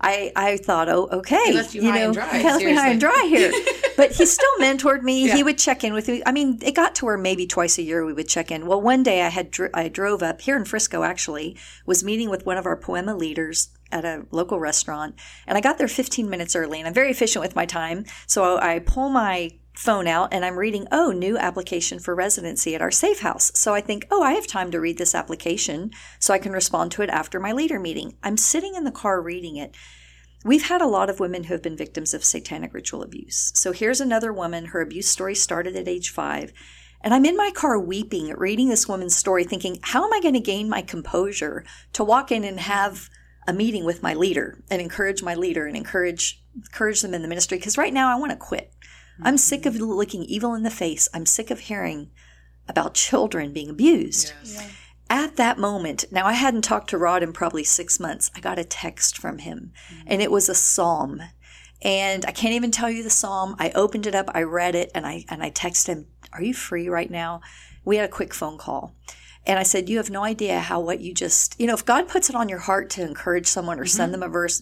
[0.01, 3.25] I, I thought, oh, okay, left you high and dry, left me high and dry
[3.27, 3.51] here.
[3.97, 5.27] but he still mentored me.
[5.27, 5.35] Yeah.
[5.35, 6.23] He would check in with me.
[6.25, 8.65] I mean, it got to where maybe twice a year we would check in.
[8.65, 11.03] Well, one day I had dr- I drove up here in Frisco.
[11.03, 15.62] Actually, was meeting with one of our Poema leaders at a local restaurant, and I
[15.62, 16.79] got there 15 minutes early.
[16.79, 20.59] And I'm very efficient with my time, so I pull my phone out and I'm
[20.59, 23.49] reading, oh, new application for residency at our safe house.
[23.55, 26.91] So I think, oh, I have time to read this application so I can respond
[26.91, 28.17] to it after my leader meeting.
[28.21, 29.77] I'm sitting in the car reading it.
[30.43, 33.53] We've had a lot of women who have been victims of satanic ritual abuse.
[33.55, 34.65] So here's another woman.
[34.65, 36.51] Her abuse story started at age five.
[37.01, 40.33] And I'm in my car weeping, reading this woman's story, thinking, how am I going
[40.33, 41.63] to gain my composure
[41.93, 43.09] to walk in and have
[43.47, 47.29] a meeting with my leader and encourage my leader and encourage encourage them in the
[47.29, 47.57] ministry?
[47.57, 48.73] Because right now I want to quit.
[49.19, 49.27] Mm-hmm.
[49.27, 51.10] I'm sick of looking evil in the face.
[51.13, 52.10] I'm sick of hearing
[52.67, 54.34] about children being abused.
[55.10, 58.32] At that moment, now I hadn't talked to Rod in probably six months.
[58.36, 60.03] I got a text from him, mm-hmm.
[60.08, 61.21] and it was a psalm.
[61.82, 63.55] And I can't even tell you the psalm.
[63.58, 66.53] I opened it up, I read it, and I and I texted him, "Are you
[66.53, 67.41] free right now?"
[67.84, 68.95] We had a quick phone call.
[69.45, 72.08] And I said, You have no idea how what you just, you know, if God
[72.08, 74.21] puts it on your heart to encourage someone or send mm-hmm.
[74.21, 74.62] them a verse,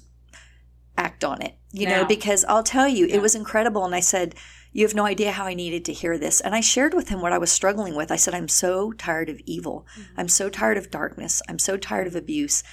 [0.97, 3.85] act on it, you know, because I'll tell you, it was incredible.
[3.85, 4.35] And I said,
[4.73, 6.41] You have no idea how I needed to hear this.
[6.41, 8.11] And I shared with him what I was struggling with.
[8.11, 9.85] I said, I'm so tired of evil.
[10.17, 11.41] I'm so tired of darkness.
[11.47, 12.63] I'm so tired of abuse.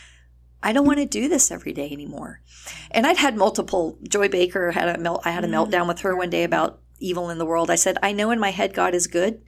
[0.63, 2.41] I don't want to do this every day anymore.
[2.91, 3.99] And I'd had multiple.
[4.09, 5.23] Joy Baker had a melt.
[5.25, 7.71] I had a meltdown with her one day about evil in the world.
[7.71, 9.43] I said, I know in my head God is good.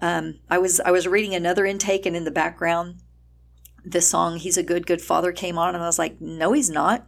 [0.00, 2.96] Um, I was I was reading another intake, and in the background,
[3.84, 6.70] the song "He's a Good Good Father" came on, and I was like, No, he's
[6.70, 7.06] not.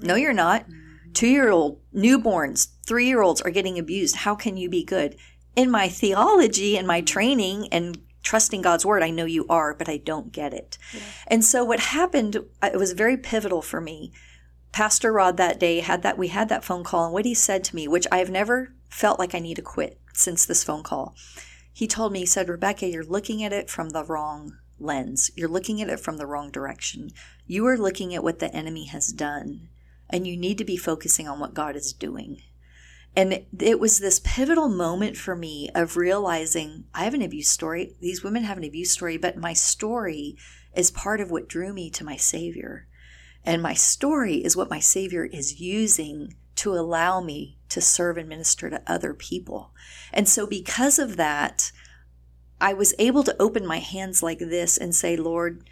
[0.00, 0.66] No, you're not.
[1.14, 4.16] Two year old newborns, three year olds are getting abused.
[4.16, 5.16] How can you be good?
[5.54, 9.88] In my theology and my training and trusting God's word, I know you are, but
[9.88, 10.76] I don't get it.
[11.26, 14.12] And so what happened, uh, it was very pivotal for me.
[14.72, 17.64] Pastor Rod that day had that we had that phone call and what he said
[17.64, 21.14] to me, which I've never felt like I need to quit since this phone call.
[21.72, 25.30] He told me, he said, Rebecca, you're looking at it from the wrong lens.
[25.34, 27.10] You're looking at it from the wrong direction.
[27.46, 29.68] You are looking at what the enemy has done
[30.10, 32.42] and you need to be focusing on what God is doing.
[33.16, 37.96] And it was this pivotal moment for me of realizing I have an abuse story.
[38.00, 40.36] These women have an abuse story, but my story
[40.74, 42.86] is part of what drew me to my Savior.
[43.42, 48.28] And my story is what my Savior is using to allow me to serve and
[48.28, 49.72] minister to other people.
[50.12, 51.72] And so, because of that,
[52.60, 55.64] I was able to open my hands like this and say, Lord,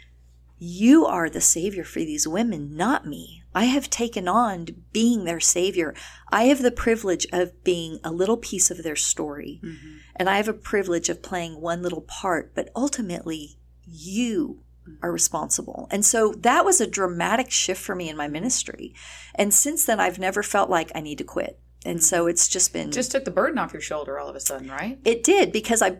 [0.57, 3.43] you are the Savior for these women, not me.
[3.53, 5.93] I have taken on being their Savior.
[6.31, 9.61] I have the privilege of being a little piece of their story.
[9.63, 9.97] Mm-hmm.
[10.15, 14.61] And I have a privilege of playing one little part, but ultimately, you
[15.01, 15.87] are responsible.
[15.91, 18.93] And so that was a dramatic shift for me in my ministry.
[19.33, 21.59] And since then, I've never felt like I need to quit.
[21.85, 22.91] And so it's just been.
[22.91, 24.99] Just took the burden off your shoulder all of a sudden, right?
[25.05, 25.99] It did because I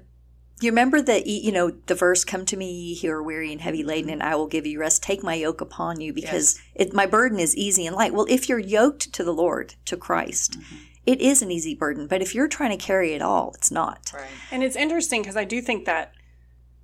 [0.61, 3.61] you remember the you know the verse come to me ye who are weary and
[3.61, 6.87] heavy laden and i will give you rest take my yoke upon you because yes.
[6.87, 9.97] it, my burden is easy and light well if you're yoked to the lord to
[9.97, 10.75] christ mm-hmm.
[11.05, 14.11] it is an easy burden but if you're trying to carry it all it's not
[14.13, 16.13] right and it's interesting because i do think that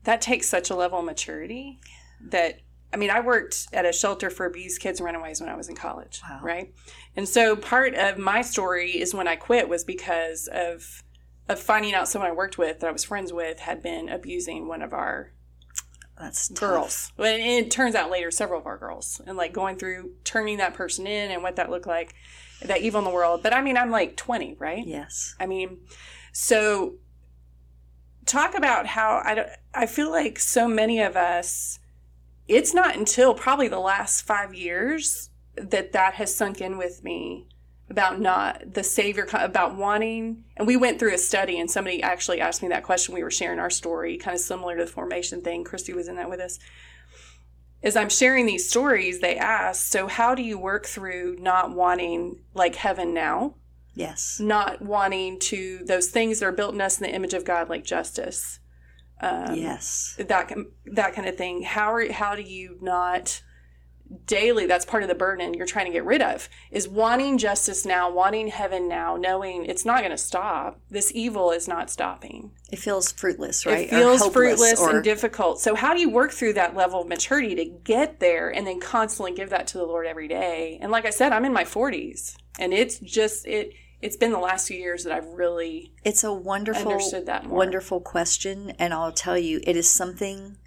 [0.03, 1.79] that takes such a level of maturity
[2.21, 2.59] that
[2.93, 5.69] i mean i worked at a shelter for abused kids and runaways when i was
[5.69, 6.39] in college wow.
[6.43, 6.73] right
[7.15, 11.03] and so part of my story is when i quit was because of
[11.51, 14.67] of finding out someone I worked with that I was friends with had been abusing
[14.67, 15.31] one of our
[16.21, 17.11] that's girls.
[17.17, 20.75] And it turns out later several of our girls and like going through turning that
[20.75, 22.13] person in and what that looked like,
[22.61, 23.41] that evil in the world.
[23.41, 24.85] But I mean, I'm like 20, right?
[24.85, 25.35] Yes.
[25.39, 25.79] I mean,
[26.31, 26.95] so
[28.25, 31.79] talk about how I don't, I feel like so many of us,
[32.47, 37.47] it's not until probably the last five years that that has sunk in with me
[37.91, 42.41] about not the savior about wanting and we went through a study and somebody actually
[42.41, 43.13] asked me that question.
[43.13, 45.63] We were sharing our story kind of similar to the formation thing.
[45.63, 46.57] Christy was in that with us.
[47.83, 52.39] As i'm sharing these stories they asked so how do you work through not wanting
[52.53, 53.55] like heaven now?
[53.93, 54.39] Yes.
[54.39, 57.69] Not wanting to those things that are built in us in the image of god
[57.69, 58.59] like justice
[59.21, 60.15] um, yes.
[60.17, 60.51] that
[60.85, 61.61] that kind of thing.
[61.61, 63.41] How are how do you not
[64.25, 67.85] daily that's part of the burden you're trying to get rid of is wanting justice
[67.85, 70.79] now wanting heaven now knowing it's not going to stop.
[70.89, 72.51] This evil is not stopping.
[72.71, 73.87] It feels fruitless right?
[73.87, 74.95] It feels fruitless or...
[74.95, 75.59] and difficult.
[75.59, 78.79] So how do you work through that level of maturity to get there and then
[78.79, 80.77] constantly give that to the lord every day?
[80.81, 84.39] And like i said i'm in my 40s and it's just it it's been the
[84.39, 87.57] last few years that I've really it's a wonderful understood that more.
[87.57, 90.57] wonderful question and I'll tell you it is something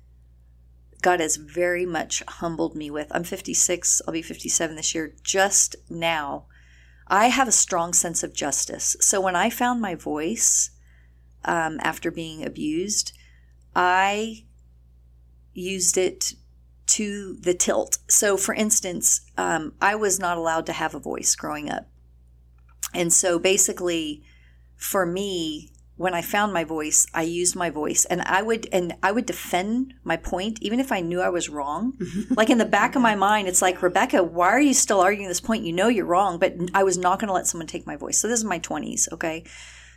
[1.05, 3.09] God has very much humbled me with.
[3.11, 5.15] I'm 56, I'll be 57 this year.
[5.23, 6.47] Just now,
[7.07, 8.97] I have a strong sense of justice.
[9.01, 10.71] So when I found my voice
[11.45, 13.13] um, after being abused,
[13.77, 14.47] I
[15.53, 16.33] used it
[16.87, 17.99] to the tilt.
[18.09, 21.87] So, for instance, um, I was not allowed to have a voice growing up.
[22.95, 24.23] And so basically,
[24.79, 28.95] for me, when I found my voice, I used my voice and I would and
[29.03, 31.97] I would defend my point even if I knew I was wrong.
[32.31, 35.29] like in the back of my mind, it's like, Rebecca, why are you still arguing
[35.29, 35.65] this point?
[35.65, 38.19] You know you're wrong, but I was not going to let someone take my voice.
[38.19, 39.45] So this is my 20s, okay?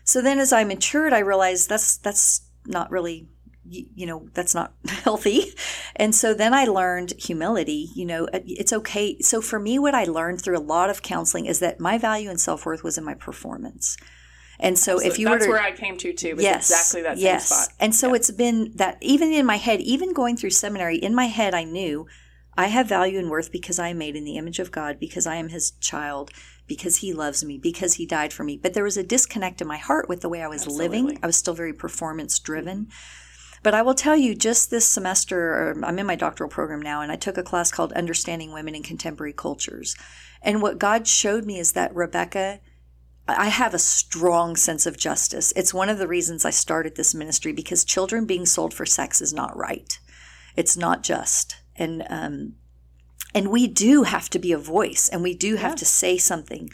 [0.03, 3.29] So then as I matured, I realized that's that's not really
[3.69, 5.53] you know that's not healthy
[5.97, 9.93] and so then i learned humility you know uh, it's okay so for me what
[9.93, 13.03] i learned through a lot of counseling is that my value and self-worth was in
[13.03, 13.97] my performance
[14.59, 15.07] and so Absolutely.
[15.07, 17.47] if you that's were to, where I came to too, yes, exactly that yes.
[17.47, 17.75] spot.
[17.79, 18.15] And so yeah.
[18.15, 21.63] it's been that even in my head, even going through seminary, in my head I
[21.63, 22.07] knew
[22.57, 25.27] I have value and worth because I am made in the image of God, because
[25.27, 26.31] I am his child,
[26.65, 28.57] because he loves me, because he died for me.
[28.57, 31.01] But there was a disconnect in my heart with the way I was Absolutely.
[31.01, 31.19] living.
[31.21, 32.87] I was still very performance driven.
[33.61, 37.11] But I will tell you, just this semester, I'm in my doctoral program now, and
[37.11, 39.95] I took a class called Understanding Women in Contemporary Cultures.
[40.41, 42.59] And what God showed me is that Rebecca,
[43.27, 45.51] I have a strong sense of justice.
[45.55, 49.21] It's one of the reasons I started this ministry because children being sold for sex
[49.21, 49.99] is not right.
[50.55, 51.55] It's not just.
[51.75, 52.53] And um,
[53.35, 55.75] and we do have to be a voice, and we do have yeah.
[55.75, 56.69] to say something.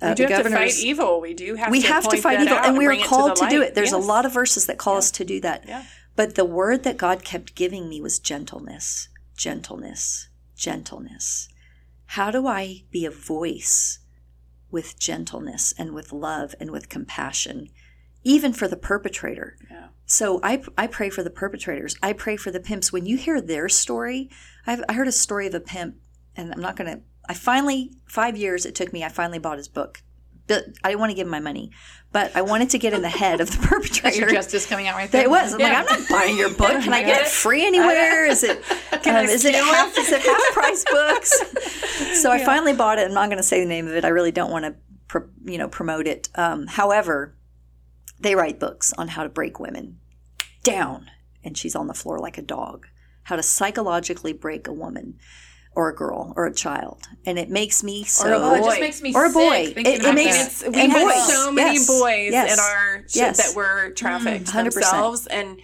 [0.00, 1.20] Uh, we do have to fight evil.
[1.20, 1.70] We do have.
[1.70, 3.74] We to have to fight evil, and we are called to, to do it.
[3.74, 4.04] There's yes.
[4.04, 4.98] a lot of verses that call yeah.
[4.98, 5.64] us to do that.
[5.66, 5.84] Yeah.
[6.16, 11.48] But the word that God kept giving me was gentleness, gentleness, gentleness.
[12.06, 14.00] How do I be a voice
[14.72, 17.68] with gentleness and with love and with compassion,
[18.24, 19.56] even for the perpetrator.
[19.70, 19.88] Yeah.
[20.06, 21.96] So I, I pray for the perpetrators.
[22.02, 22.92] I pray for the pimps.
[22.92, 24.30] When you hear their story,
[24.66, 25.96] I've, I heard a story of a pimp,
[26.34, 29.58] and I'm not going to, I finally, five years it took me, I finally bought
[29.58, 30.02] his book
[30.50, 31.70] I didn't want to give him my money,
[32.10, 34.28] but I wanted to get in the head of the perpetrator.
[34.30, 35.22] justice coming out right there.
[35.22, 35.54] It was.
[35.54, 35.80] I'm Yeah.
[35.82, 36.82] like, I'm not buying your book.
[36.82, 38.26] Can I get it free anywhere?
[38.30, 38.62] Is it?
[39.02, 39.96] Can I um, is it half?
[39.96, 42.20] Is it half price books?
[42.20, 43.06] so I finally bought it.
[43.06, 44.04] I'm not going to say the name of it.
[44.04, 44.74] I really don't want to,
[45.08, 46.28] pro, you know, promote it.
[46.34, 47.34] Um, however,
[48.20, 49.98] they write books on how to break women
[50.62, 51.10] down,
[51.42, 52.86] and she's on the floor like a dog.
[53.24, 55.18] How to psychologically break a woman,
[55.74, 58.28] or a girl, or a child, and it makes me so.
[58.28, 58.66] or a Oh, it boy.
[58.68, 59.72] just makes me Or a boy.
[59.74, 61.26] It- it makes- It's, we had boys.
[61.32, 61.86] so many Yes.
[61.86, 62.52] boys Yes.
[62.52, 63.36] in our Yes.
[63.38, 64.58] that were trafficked mm-hmm.
[64.58, 64.74] 100%.
[64.74, 65.60] themselves, and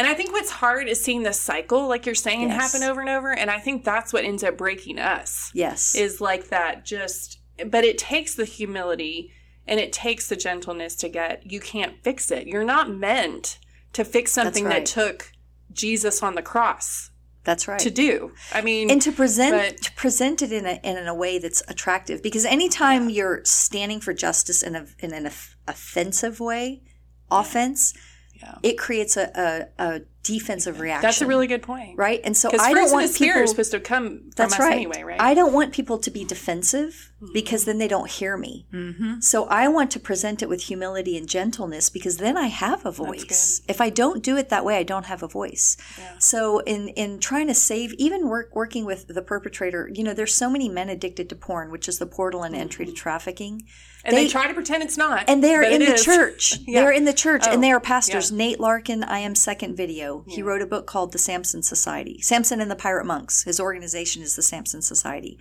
[0.00, 3.10] and I think what's hard is seeing the cycle, like you're saying, happen over and
[3.10, 3.32] over.
[3.32, 5.50] And I think that's what ends up breaking us.
[5.54, 5.96] Yes.
[5.96, 6.84] is like that.
[6.84, 9.32] Just, but it takes the humility
[9.66, 11.50] and it takes the gentleness to get.
[11.50, 12.46] You can't fix it.
[12.46, 13.58] You're not meant
[13.94, 14.84] to fix something right.
[14.84, 15.32] that took
[15.72, 17.10] Jesus on the cross
[17.48, 17.80] That's right.
[17.80, 18.32] to do.
[18.52, 21.62] I mean, and to present But- to present it in a in a way that's
[21.66, 25.26] attractive because anytime you're standing for justice in a in an
[25.66, 26.82] offensive way
[27.30, 27.94] offense
[28.42, 28.58] Yeah.
[28.62, 32.50] it creates a, a, a defensive reaction that's a really good point, right and so
[32.60, 34.72] i don't want people are supposed to come from that's us right.
[34.72, 35.20] anyway, right?
[35.20, 37.32] I don't want people to be defensive Mm-hmm.
[37.32, 38.64] because then they don't hear me.
[38.72, 39.18] Mm-hmm.
[39.18, 42.92] So I want to present it with humility and gentleness because then I have a
[42.92, 43.60] voice.
[43.66, 45.76] If I don't do it that way, I don't have a voice.
[46.20, 50.32] So in in trying to save, even work working with the perpetrator, you know, there's
[50.32, 53.64] so many men addicted to porn, which is the portal and entry to trafficking.
[54.04, 55.24] and they, they- try to pretend it's not.
[55.28, 56.04] And they're in the is.
[56.04, 56.58] church.
[56.68, 56.82] Yeah.
[56.82, 58.30] They're in the church Oh, and they are pastors.
[58.30, 58.36] yeah.
[58.38, 60.17] Nate Larkin, I Am Second Video.
[60.26, 60.46] He hmm.
[60.46, 62.20] wrote a book called The Samson Society.
[62.20, 63.44] Samson and the Pirate Monks.
[63.44, 65.38] His organization is the Samson Society.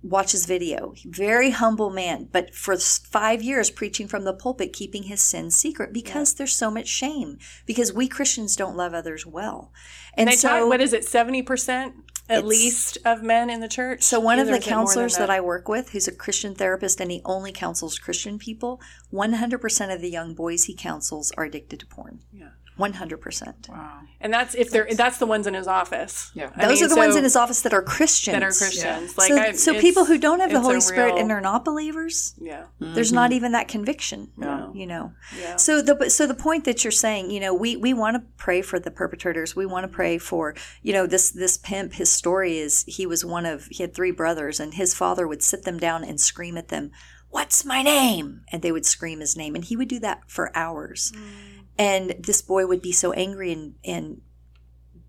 [0.00, 0.94] Watch his video.
[1.04, 5.92] Very humble man, but for five years preaching from the pulpit, keeping his sins secret
[5.92, 7.38] because there's so much shame.
[7.66, 9.72] Because we Christians don't love others well.
[10.14, 11.94] And They so, taught, what is it, 70%
[12.28, 14.02] at least of men in the church?
[14.02, 16.12] So one of the is it more than counselors that I work with, who's a
[16.12, 18.80] Christian therapist and he only counsels Christian people,
[19.12, 22.20] 100% of the young boys he counsels are addicted to porn.
[22.32, 22.50] Yeah.
[22.78, 23.68] 100%.
[23.68, 24.00] Wow.
[24.20, 26.30] And that's if they're that's the ones in his office.
[26.34, 26.50] Yeah.
[26.56, 28.34] I Those mean, are the ones in his office that are Christians.
[28.34, 29.18] that are Christians.
[29.18, 31.64] Like so, I, so people who don't have the Holy Spirit real- and are not
[31.64, 33.36] believers, yeah, there's not mm-hmm.
[33.36, 34.32] even that conviction.
[34.36, 34.72] No.
[34.74, 35.12] You know.
[35.38, 35.56] yeah.
[35.56, 38.62] So the so the point that you're saying, you know, we we want to pray
[38.62, 39.54] for the perpetrators.
[39.54, 41.94] We want to pray for, you know, this this pimp.
[41.94, 45.42] His story is he was one of he had three brothers, and his father would
[45.42, 46.90] sit them down and scream at them,
[47.30, 50.56] "What's my name?" And they would scream his name, and he would do that for
[50.56, 51.12] hours.
[51.14, 51.57] Mm.
[51.78, 54.20] And this boy would be so angry and and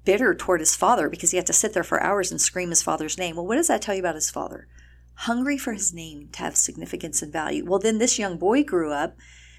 [0.06, 2.82] bitter toward his father because he had to sit there for hours and scream his
[2.82, 3.36] father's name.
[3.36, 4.68] Well, what does that tell you about his father?
[5.14, 7.66] Hungry for his name to have significance and value.
[7.66, 9.18] Well, then this young boy grew up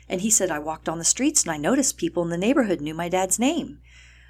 [0.08, 2.80] and he said, I walked on the streets and I noticed people in the neighborhood
[2.80, 3.80] knew my dad's name.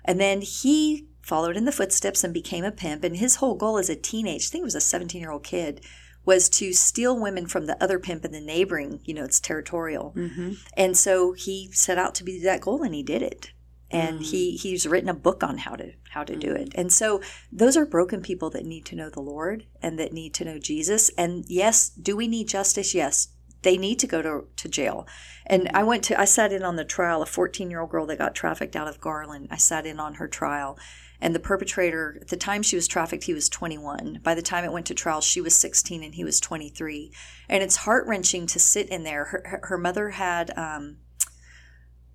[0.04, 3.04] And then he followed in the footsteps and became a pimp.
[3.04, 5.44] And his whole goal as a teenage, I think he was a 17 year old
[5.44, 5.80] kid,
[6.24, 10.12] was to steal women from the other pimp in the neighboring, you know, it's territorial.
[10.16, 10.52] Mm-hmm.
[10.76, 13.52] And so he set out to be that goal and he did it.
[13.92, 14.22] And mm.
[14.22, 16.70] he he's written a book on how to how to do it.
[16.70, 16.80] Mm.
[16.80, 20.32] And so those are broken people that need to know the Lord and that need
[20.34, 21.10] to know Jesus.
[21.18, 22.94] And yes, do we need justice?
[22.94, 23.28] Yes.
[23.62, 25.06] They need to go to, to jail.
[25.44, 28.06] And I went to I sat in on the trial, a 14 year old girl
[28.06, 29.48] that got trafficked out of Garland.
[29.50, 30.78] I sat in on her trial.
[31.20, 34.20] And the perpetrator, at the time she was trafficked, he was 21.
[34.22, 37.12] By the time it went to trial, she was 16 and he was 23.
[37.48, 39.26] And it's heart wrenching to sit in there.
[39.26, 40.96] Her, her, her mother had um,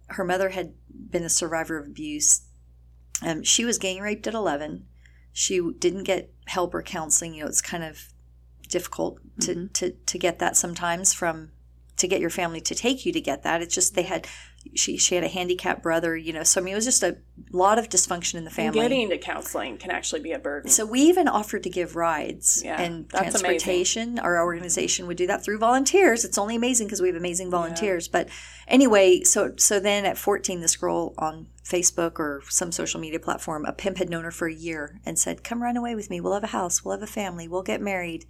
[0.08, 2.42] her mother had been a survivor of abuse.
[3.22, 4.86] Um, she was gang raped at 11.
[5.34, 7.34] She didn't get help or counseling.
[7.34, 8.10] You know, it's kind of
[8.70, 11.52] difficult to, to, to get that sometimes from
[11.98, 13.62] to get your family to take you to get that.
[13.62, 14.28] It's just they had
[14.74, 16.16] she she had a handicapped brother.
[16.18, 17.18] You know, so I mean, it was just a
[17.52, 18.80] lot of dysfunction in the And family.
[18.82, 20.70] getting to counseling can actually be a burden.
[20.70, 23.40] So we even offered to give rides Yeah, and that's amazing.
[23.42, 24.20] transportation.
[24.20, 26.26] Our organization would do that through volunteers.
[26.26, 28.08] It's only amazing because we have amazing volunteers.
[28.08, 28.30] But
[28.68, 33.66] anyway, so so then at 14, this girl on Facebook or some social media platform,
[33.66, 36.20] a pimp had known her for a year and said, "Come run away with me.
[36.22, 36.84] We'll have a house.
[36.84, 37.48] We'll have a family.
[37.48, 38.26] We'll get married."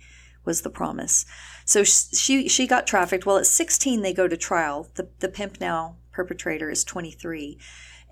[0.45, 1.25] Was the promise.
[1.65, 3.25] So she she got trafficked.
[3.25, 4.91] Well, at 16, they go to trial.
[4.93, 7.59] The the pimp now perpetrator is 23.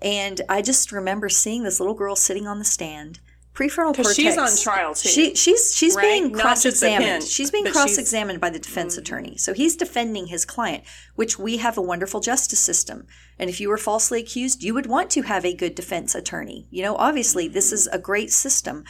[0.02, 3.20] And I just remember seeing this little girl sitting on the stand,
[3.54, 4.14] prefrontal cortex.
[4.16, 5.08] She's on trial too.
[5.08, 6.02] She she's she's right?
[6.02, 7.22] being cross examined.
[7.22, 7.72] She's being Mm-hmm.
[7.72, 9.38] cross examined by the defense attorney.
[9.38, 10.84] So he's defending his client,
[11.14, 13.06] which we have a wonderful justice system.
[13.38, 16.66] And if you were falsely accused, you would want to have a good defense attorney.
[16.70, 18.84] You know, obviously this is a great system.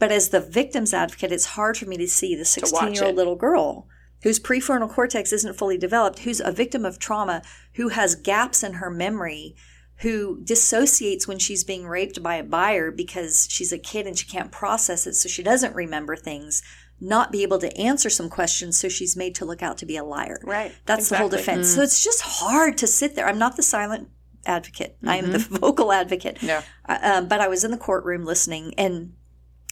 [0.00, 3.16] But as the victim's advocate, it's hard for me to see the 16 year old
[3.16, 3.86] little girl
[4.22, 7.42] whose prefrontal cortex isn't fully developed, who's a victim of trauma,
[7.74, 9.54] who has gaps in her memory,
[9.98, 14.26] who dissociates when she's being raped by a buyer because she's a kid and she
[14.26, 16.62] can't process it, so she doesn't remember things.
[17.00, 19.96] not be able to answer some questions, so she's made to look out to be
[19.96, 20.40] a liar.
[20.42, 20.72] Right.
[20.84, 21.54] That's the whole Exactly.
[21.54, 21.74] defense.
[21.74, 23.28] So it's just hard to sit there.
[23.28, 24.08] I'm not the silent
[24.46, 24.96] advocate.
[25.06, 26.38] I am the vocal advocate.
[26.42, 26.62] Yeah.
[26.88, 29.12] Uh, um, but I was in the courtroom listening, and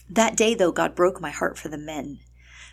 [0.09, 2.19] that day though, God broke my heart for the men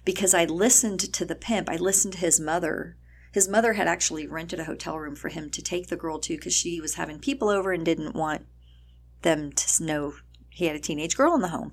[0.05, 1.69] because I listened to the pimp.
[1.69, 2.97] I listened to his mother.
[3.33, 6.37] His mother had actually rented a hotel room for him to take the girl to
[6.37, 8.47] because she was having people over and didn't want
[9.23, 10.15] them to know
[10.51, 11.73] he had a teenage girl in the home.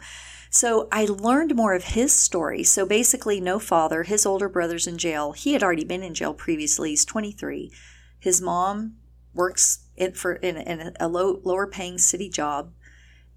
[0.50, 2.64] So I learned more of his story.
[2.64, 5.34] So basically, no father, his older brother's in jail.
[5.34, 6.90] He had already been in jail previously.
[6.90, 7.72] He's 23.
[8.20, 8.98] His mom
[9.34, 12.74] works in, for in, in a low, lower paying city job.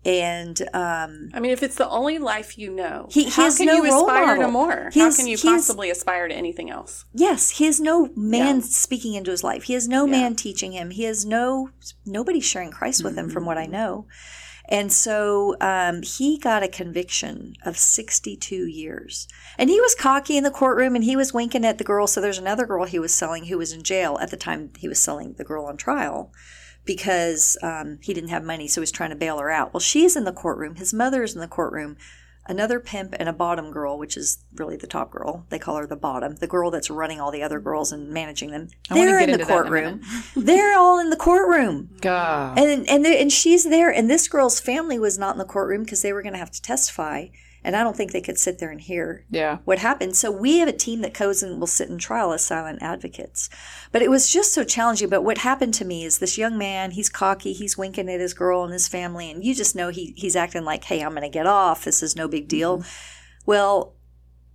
[0.07, 3.57] And um, I mean, if it's the only life you know, He- he how has
[3.57, 4.91] can no you aspire to more?
[4.93, 7.07] He how has- can you he has- possibly aspire to anything else?
[7.15, 8.63] Yes, he has no man Yeah.
[8.67, 9.63] speaking into his life.
[9.65, 10.11] He has no Yeah.
[10.13, 10.91] man teaching him.
[10.91, 11.71] He has no
[12.05, 14.07] nobody sharing Christ with him, from what I know.
[14.69, 19.29] And so um, he got a conviction of 62 years.
[19.59, 22.07] And he was cocky in the courtroom and he was winking at the girl.
[22.07, 24.89] So there's another girl he was selling who was in jail at the time he
[24.89, 26.33] was selling the girl on trial
[26.85, 28.67] because um, he didn't have money.
[28.67, 29.75] So he was trying to bail her out.
[29.75, 30.77] Well, she's in the courtroom.
[30.77, 31.97] His mother is in the courtroom.
[32.47, 35.47] Another pimp and a bottom girl, which is really the top girl.
[35.49, 38.51] They call her the bottom, the girl that's running all the other girls and managing
[38.51, 38.69] them.
[38.91, 40.03] I They're in the that in courtroom.
[40.37, 41.91] They're all in the courtroom.
[42.01, 42.59] God.
[42.59, 46.03] And and and she's there, and this girl's family was not in the courtroom because
[46.03, 47.29] they were going to have to testify,
[47.65, 49.59] and I don't think they could sit there and hear Yeah.
[49.65, 50.15] what happened.
[50.17, 53.49] So we have a team that goes and will sit in trial as silent advocates.
[53.91, 55.09] But it was just so challenging.
[55.09, 58.35] But what happened to me is this young man, he's cocky, he's winking at his
[58.35, 61.23] girl and his family, and you just know he he's acting like, hey, I'm going
[61.23, 61.85] to get off.
[61.85, 62.79] This is no big deal.
[62.79, 62.89] Mm-hmm.
[63.47, 63.95] Well,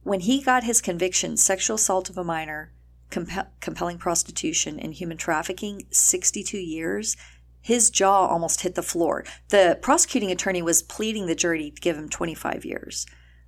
[0.03, 2.71] when he got his conviction, sexual assault of a minor,
[3.11, 7.17] compe- compelling prostitution, and human trafficking, 62 years,
[7.61, 9.23] his jaw almost hit the floor.
[9.49, 13.05] The prosecuting attorney was pleading the jury to give him 25 years.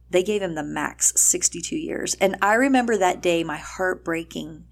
[0.09, 2.15] They gave him the max 62 years.
[2.15, 4.65] And I remember that day, my heart breaking.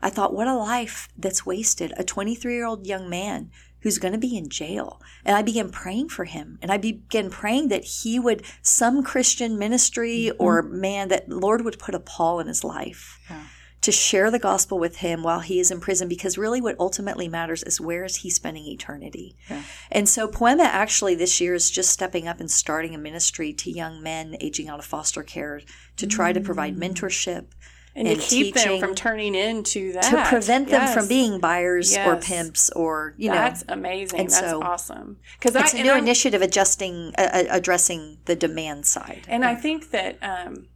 [0.00, 1.92] I thought, what a life that's wasted.
[1.96, 5.00] A 23 year old young man who's going to be in jail.
[5.24, 6.58] And I began praying for him.
[6.62, 10.42] And I began praying that he would, some Christian ministry mm-hmm.
[10.42, 13.20] or man, that Lord would put a Paul in his life
[13.86, 17.28] to share the gospel with him while he is in prison because really what ultimately
[17.28, 19.36] matters is where is he spending eternity.
[19.90, 23.70] And so poiema actually this year is just stepping up and starting a ministry to
[23.70, 25.60] young men aging out of foster care
[25.96, 27.46] to try to provide mentorship
[27.94, 30.02] And, And to keep them from turning into that.
[30.10, 33.36] to prevent them from being buyers or pimps or you know.
[33.36, 34.20] That's amazing.
[34.20, 35.16] And That's so- awesome.
[35.38, 39.22] Because it's I a new I'm- initiative adjusting uh, uh, addressing the demand side.
[39.28, 40.66] And I think that um,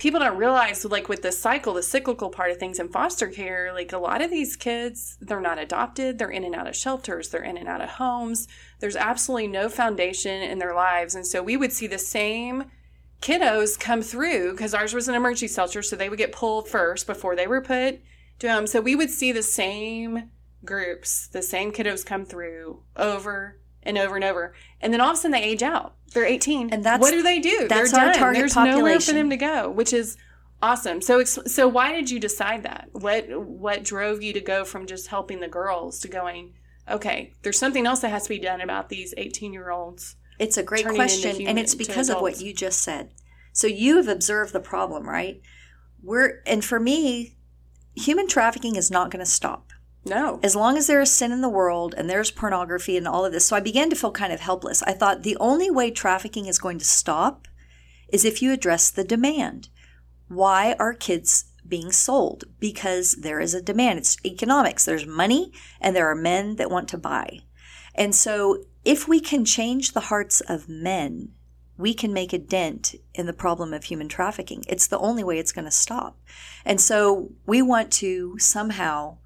[0.00, 3.70] people don't realize, like with the cycle, the cyclical part of things in foster care,
[3.74, 6.18] like a lot of these kids, they're not adopted.
[6.18, 7.28] They're in and out of shelters.
[7.28, 8.48] They're in and out of homes.
[8.80, 11.14] There's absolutely no foundation in their lives.
[11.14, 12.64] And so we would see the same
[13.20, 15.82] kiddos come through because ours was an emergency shelter.
[15.82, 18.00] So they would get pulled first before they were put
[18.38, 18.66] to them.
[18.66, 20.30] So we would see the same
[20.64, 24.54] groups, the same kiddos come through over and over and over.
[24.80, 25.94] And then all of a sudden they age out.
[26.12, 26.70] They're 18.
[26.72, 27.66] And that's- what do they do?
[27.68, 28.18] that's They're our done.
[28.18, 30.16] target There's nowhere for them to go, which is
[30.62, 31.00] awesome.
[31.00, 32.88] So so why did you decide that?
[32.92, 36.54] What what drove you to go from just helping the girls to going,
[36.90, 40.16] okay, there's something else that has to be done about these 18-year-olds.
[40.38, 43.10] It's a great question, human- and it's because of what you just said.
[43.52, 45.40] So you have observed the problem, right?
[46.02, 47.36] We're and for me,
[47.94, 49.69] human trafficking is not going to stop
[50.04, 50.40] No.
[50.42, 53.32] as long as there is sin in the world and there's pornography and all of
[53.32, 53.46] this.
[53.46, 54.82] So I began to feel kind of helpless.
[54.82, 57.46] I thought the only way trafficking is going to stop
[58.08, 59.68] is if you address the demand.
[60.28, 62.44] Why are kids being sold?
[62.58, 63.98] Because there is a demand.
[63.98, 64.84] It's economics.
[64.84, 67.40] There's money and there are men that want to buy.
[67.94, 71.32] And so if we can change the hearts of men,
[71.76, 74.64] we can make a dent in the problem of human trafficking.
[74.68, 76.18] It's the only way it's going to stop.
[76.64, 79.18] And so we want to somehow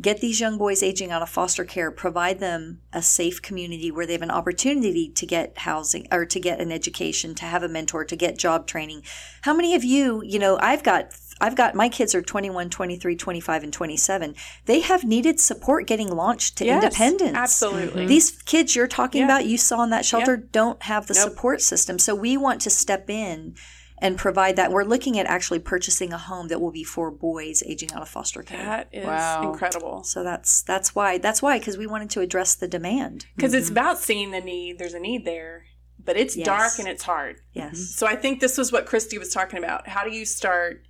[0.00, 4.06] get these young boys aging out of foster care, provide them a safe community where
[4.06, 7.68] they have an opportunity to get housing or to get an education, to have a
[7.68, 9.02] mentor, to get job training.
[9.42, 13.16] How many of you, you know, I've got I've got my kids are 21, 23,
[13.16, 14.36] 25 and 27.
[14.66, 17.36] They have needed support getting launched to Yes, independence.
[17.36, 18.02] Absolutely.
[18.02, 18.08] Mm-hmm.
[18.08, 19.24] These kids you're talking Yeah.
[19.26, 20.48] about, you saw in that shelter, Yeah.
[20.52, 21.24] don't have the Nope.
[21.30, 21.98] support system.
[21.98, 23.56] So we want to step in
[23.98, 24.70] and provide that.
[24.72, 28.08] We're looking at actually purchasing a home that will be for boys aging out of
[28.08, 28.62] foster care.
[28.64, 29.50] that is Wow.
[29.52, 30.02] incredible.
[30.04, 33.26] So that's that's why that's why because we wanted to address the demand.
[33.36, 34.78] Because it's about seeing the need.
[34.78, 35.64] There's a need there,
[36.02, 36.44] but it's Yes.
[36.46, 37.36] dark and it's hard.
[37.52, 37.94] Yes.
[37.94, 39.88] So I think this was what Christy was talking about.
[39.88, 40.82] How do you start?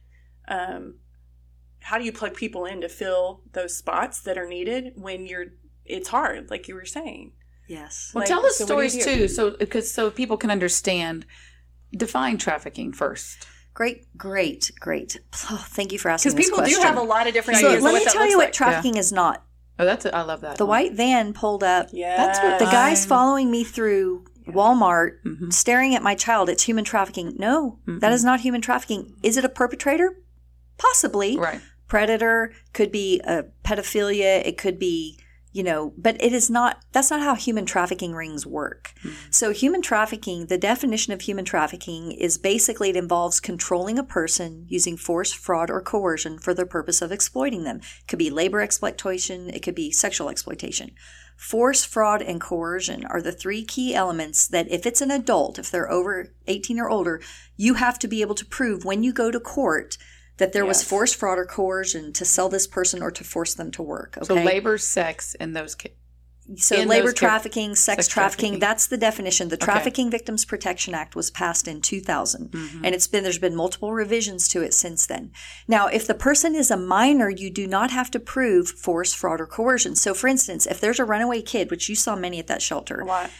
[0.48, 0.98] Um,
[1.80, 5.46] how do you plug people in to fill those spots that are needed when you're?
[5.84, 7.32] It's hard, like you were saying.
[7.68, 8.10] Yes.
[8.14, 10.50] Well, Like, tell us so what do you stories too, so because so people can
[10.50, 11.26] understand.
[11.96, 13.46] Define trafficking first.
[13.72, 15.20] Great, great, great.
[15.50, 16.80] Oh, thank you for asking Because people question.
[16.80, 17.82] do have a lot of different so ideas.
[17.82, 18.52] let me tell looks you what like.
[18.52, 19.44] trafficking is not.
[19.78, 20.56] Oh, that's I love that.
[20.58, 21.88] The white van pulled up.
[21.92, 25.52] Yeah, That's what The guy's I'm- following me through Walmart, Mhm.
[25.52, 26.48] staring at my child.
[26.48, 27.34] It's human trafficking.
[27.38, 29.14] No, that is not human trafficking.
[29.24, 30.16] Is it a perpetrator?
[30.78, 31.36] Possibly.
[31.36, 31.60] Right.
[31.88, 34.46] Predator could be a pedophilia.
[34.46, 35.18] It could be,
[35.54, 36.82] you know, but it is not.
[36.90, 38.92] That's not how human trafficking rings work.
[39.00, 39.10] Hmm.
[39.30, 44.66] So, human trafficking, the definition of human trafficking is basically it involves controlling a person
[44.68, 47.76] using force, fraud, or coercion for the purpose of exploiting them.
[47.76, 49.48] It could be labor exploitation.
[49.48, 50.90] It could be sexual exploitation.
[51.36, 55.70] Force, fraud, and coercion are the three key elements that if it's an adult, if
[55.70, 57.20] they're over 18 or older,
[57.56, 59.98] you have to be able to prove when you go to court
[60.38, 60.88] that there was Yes.
[60.88, 64.16] force, fraud, or coercion to sell this person or to force them to work.
[64.18, 64.26] Okay.
[64.26, 65.94] So labor, sex, and those kids.
[66.56, 68.60] So labor ca- trafficking, sex, sex trafficking, trafficking.
[68.60, 69.48] that's the definition.
[69.48, 69.64] The Okay.
[69.64, 72.84] Trafficking Victims Protection Act was passed in 2000 mm-hmm.
[72.84, 75.30] and it's been there's been multiple revisions to it since then.
[75.66, 79.40] Now, if the person is a minor, you do not have to prove force, fraud
[79.40, 79.94] or coercion.
[79.96, 83.00] So for instance, if there's a runaway kid, which you saw many at that shelter,
[83.00, 83.30] A lot.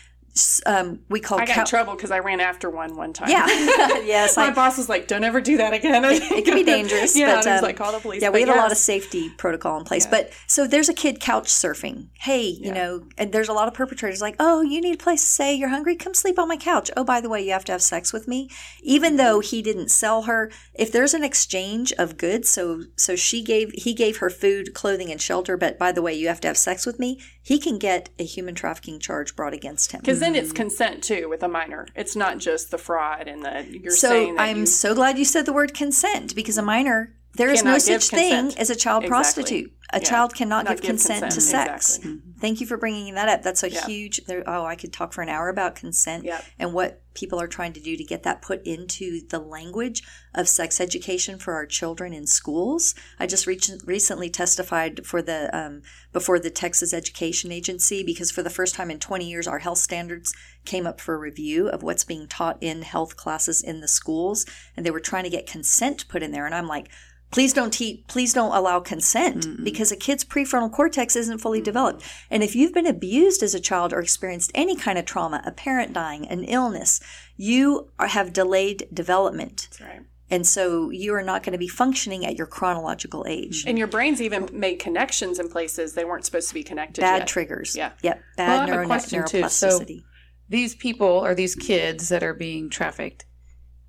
[0.67, 3.29] Um, we call I got cow- in trouble because I ran after one one time.
[3.31, 3.47] Yeah.
[4.05, 7.17] Yes, My I- boss was like, "Don't ever do that again." it can be dangerous.
[7.17, 8.73] yeah, but, and he was um, like, "Call the police." Yeah, we have a lot
[8.73, 10.07] of safety protocol in place.
[10.07, 12.09] But so there's a kid couch surfing.
[12.19, 15.23] Hey, you know, and there's a lot of perpetrators like, oh, you need a place
[15.23, 15.55] to stay.
[15.55, 15.97] You're hungry.
[15.97, 16.91] Come sleep on my couch.
[16.97, 18.51] Oh, by the way, you have to have sex with me.
[18.83, 23.43] Even though he didn't sell her, if there's an exchange of goods, so so she
[23.43, 25.57] gave he gave her food, clothing, and shelter.
[25.57, 27.21] But by the way, you have to have sex with me.
[27.43, 30.01] He can get a human trafficking charge brought against him.
[30.01, 31.87] Because then it's consent too with a minor.
[31.95, 35.19] It's not just the fraud and the you're So saying that I'm you, so glad
[35.19, 38.31] you said the word consent because a minor, there is no Cannot give such thing
[38.45, 38.61] consent.
[38.61, 39.09] as a child Exactly.
[39.09, 39.73] prostitute.
[39.93, 40.05] A Yeah.
[40.09, 41.97] child cannot Not give give consent, to sex.
[41.99, 42.21] Exactly.
[42.41, 43.43] Thank you for bringing that up.
[43.43, 43.87] That's a Yeah.
[43.87, 44.25] huge.
[44.27, 46.45] There, oh, I could talk for an hour about consent Yep.
[46.59, 50.03] and what people are trying to do to get that put into the language
[50.35, 52.95] of sex education for our children in schools.
[53.21, 55.83] I just reach, recently testified for the um,
[56.13, 59.79] before the Texas Education Agency because for the first time in 20 years, our health
[59.79, 60.33] standards
[60.65, 64.45] came up for review of what's being taught in health classes in the schools,
[64.77, 66.89] and they were trying to get consent put in there, and I'm like.
[67.35, 72.05] Please don't teach, please don't allow consent because a kid's prefrontal cortex isn't fully developed.
[72.31, 75.51] And if you've been abused as a child or experienced any kind of trauma, a
[75.51, 77.01] parent dying, an illness,
[77.37, 79.67] you are, have delayed development.
[79.69, 80.01] That's right.
[80.31, 83.65] And so you are not going to be functioning at your chronological age.
[83.67, 87.01] And your brains even made connections in places they weren't supposed to be connected.
[87.01, 87.27] Bad yet.
[87.27, 87.75] triggers.
[87.75, 87.91] Yeah.
[88.03, 88.23] Yep.
[88.37, 89.49] Bad have a neuro- question, too.
[89.49, 90.05] So- neuroplasticity.
[90.49, 93.25] These people or these kids that are being trafficked,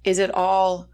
[0.04, 0.90] is it all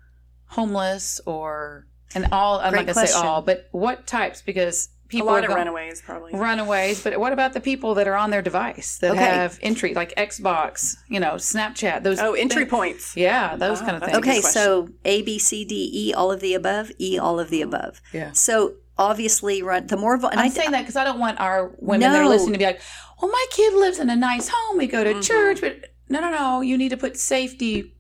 [0.48, 2.60] homeless or and all?
[2.60, 4.42] I'm Great not going to say all, but what types?
[4.42, 6.34] Because people A people lot are of go- runaways probably.
[6.34, 7.04] runaways.
[7.04, 9.20] But what about the people that are on their device that Okay.
[9.24, 12.04] have entry like Xbox, you know, Snapchat?
[12.04, 13.18] Those Oh, entry things- points.
[13.18, 14.18] Yeah, those Oh, kind of things.
[14.20, 17.62] Okay, so A, B, C, D, E, all of the above, E, all of the
[17.62, 18.00] above.
[18.14, 18.32] Yeah.
[18.34, 20.14] So obviously, run the more.
[20.16, 22.60] And I'm I, saying that because I don't want our women that are listening to
[22.60, 22.80] be like,
[23.22, 24.78] "Well, my kid lives in a nice home.
[24.78, 25.24] We go to Mhm.
[25.24, 26.62] church." But no, no, no.
[26.62, 27.94] You need to put safety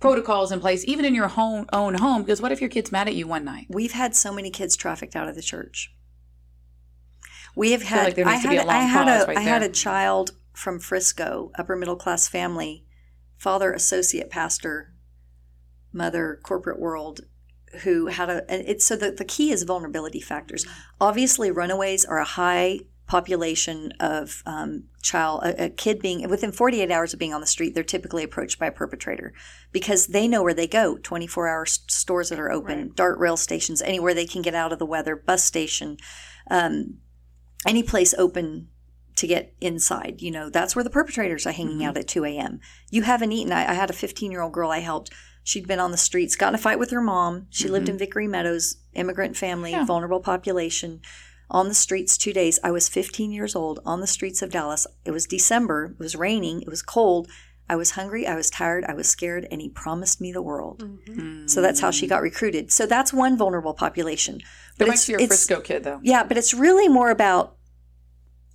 [0.00, 2.22] protocols in place, even in your home, own home.
[2.22, 3.66] Because what if your kid's mad at you one night?
[3.68, 5.92] we've had so many kids trafficked out of the church.
[7.54, 8.16] We have had.
[8.16, 8.50] like I to had.
[8.50, 9.26] be a long I had a.
[9.26, 12.84] right I had a child from Frisco, upper middle class family,
[13.36, 14.94] father associate pastor,
[15.92, 17.22] mother corporate world,
[17.82, 18.48] who had a.
[18.50, 20.66] And it's so the the key is vulnerability factors.
[21.00, 26.90] Obviously, runaways are a high population of um, child a, a kid being within 48
[26.90, 29.32] hours of being on the street they're typically approached by a perpetrator
[29.72, 30.96] because they know where they go.
[30.98, 32.94] 24 hour s- stores that are open Right.
[32.96, 35.96] dart rail stations anywhere they can get out of the weather bus station
[36.50, 36.98] um,
[37.66, 38.68] any place open
[39.16, 42.60] to get inside you know that's where the perpetrators are hanging out at 2 a.m
[42.90, 43.52] you haven't eaten.
[43.52, 45.10] I, I had a 15 year old girl i helped.
[45.42, 47.46] She'd been on the streets got in a fight with her mom.
[47.48, 49.86] She lived in vickery meadows immigrant family Yeah.
[49.86, 51.00] vulnerable population
[51.50, 52.58] on the streets two days.
[52.62, 54.86] I was 15 years old on the streets of Dallas.
[55.04, 55.94] It was December.
[55.98, 56.62] It was raining.
[56.62, 57.28] It was cold.
[57.70, 58.26] I was hungry.
[58.26, 58.84] I was tired.
[58.86, 59.46] I was scared.
[59.50, 60.82] And he promised me the world.
[60.82, 61.46] Mm-hmm.
[61.46, 62.72] So that's how she got recruited.
[62.72, 64.40] So that's one vulnerable population.
[64.78, 66.00] But back to your Frisco kid, though.
[66.02, 67.57] Yeah, but it's really more about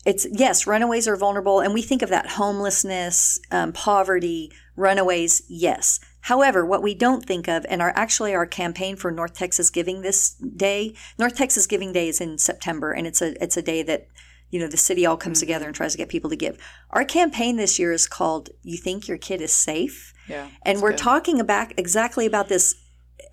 [0.05, 5.43] it's yes, runaways are vulnerable, and we think of that homelessness, um, poverty, runaways.
[5.49, 5.99] Yes.
[6.21, 10.01] However, what we don't think of, and our actually our campaign for North Texas Giving
[10.01, 13.83] this day, North Texas Giving Day is in September, and it's a it's a day
[13.83, 14.07] that
[14.49, 16.57] you know the city all comes together and tries to get people to give.
[16.91, 20.91] Our campaign this year is called "You Think Your Kid Is Safe." Yeah, And we're
[20.91, 20.99] good.
[20.99, 22.75] talking about exactly about this.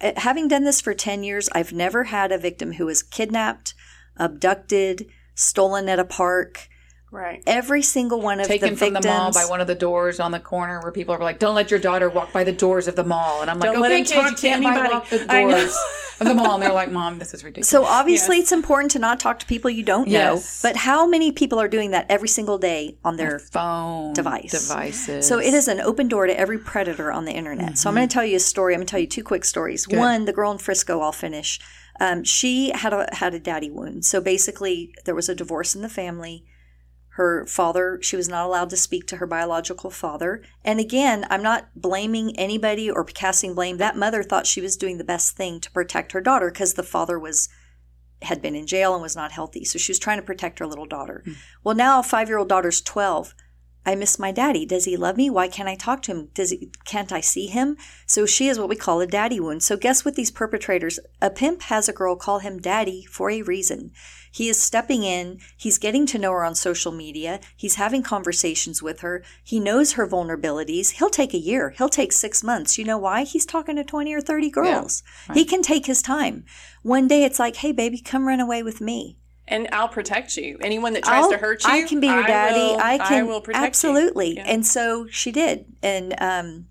[0.01, 3.75] Uh, Having done this for 10 years, I've never had a victim who was kidnapped,
[4.17, 6.69] abducted, stolen at a park,
[7.13, 7.43] Right.
[7.45, 10.31] Every single one of Taken the from the mall by one of the doors on
[10.31, 12.95] the corner where people are like, "Don't let your daughter walk by the doors of
[12.95, 14.95] the mall," and I'm like, Don't let "Okay, him kids, talk you to can't anybody."
[14.95, 15.51] walk the I know.
[15.59, 15.77] doors
[16.21, 18.45] of the mall," and they're like, "Mom, this is ridiculous." So obviously, Yes.
[18.45, 20.41] it's important to not talk to people you don't know.
[20.63, 24.69] But how many people are doing that every single day on their phone device.
[24.69, 25.27] devices.
[25.27, 27.77] So it is an open door to every predator on the internet.
[27.77, 28.21] So I'm going to mm-hmm.
[28.21, 28.75] tell you a story.
[28.75, 29.89] I'm going to tell you two quick stories.
[29.89, 31.01] One, the girl in Frisco.
[31.01, 31.59] I'll finish.
[32.01, 34.05] Um, she had a had a daddy wound.
[34.05, 36.47] So basically, there was a divorce in the family.
[37.15, 40.43] Her father, she was not allowed to speak to her biological father.
[40.65, 43.77] And again, I'm not blaming anybody or casting blame.
[43.77, 46.83] That mother thought she was doing the best thing to protect her daughter because the
[46.83, 47.51] father was
[48.23, 49.65] had been in jail and was not healthy.
[49.65, 51.23] So she was trying to protect her little daughter.
[51.65, 53.35] Well, now five year old daughter's 12.
[53.87, 54.67] I miss my daddy.
[54.67, 55.31] Does he love me?
[55.31, 56.29] Why can't I talk to him?
[56.35, 57.77] Does he, can't I see him?
[58.07, 59.63] So she is what we call a daddy wound.
[59.63, 63.43] So guess what these perpetrators, a pimp has a girl call him daddy for a
[63.43, 63.93] reason.
[64.31, 65.41] He is stepping in.
[65.57, 67.41] He's getting to know her on social media.
[67.57, 69.25] He's having conversations with her.
[69.43, 70.91] He knows her vulnerabilities.
[70.93, 71.71] He'll take a year.
[71.71, 72.79] He'll take six months.
[72.79, 73.25] You know why?
[73.25, 75.03] He's talking to 20 or 30 girls.
[75.35, 76.45] He can take his time.
[76.83, 79.17] One day it's like, hey, baby, come run away with me.
[79.51, 80.57] And I'll protect you.
[80.63, 82.61] Anyone that tries I'll- to hurt you, I can be your I daddy.
[82.61, 83.67] will- I can will protect you.
[83.67, 84.37] absolutely.
[84.37, 84.45] Yeah.
[84.47, 85.67] And so she did.
[85.83, 86.67] And um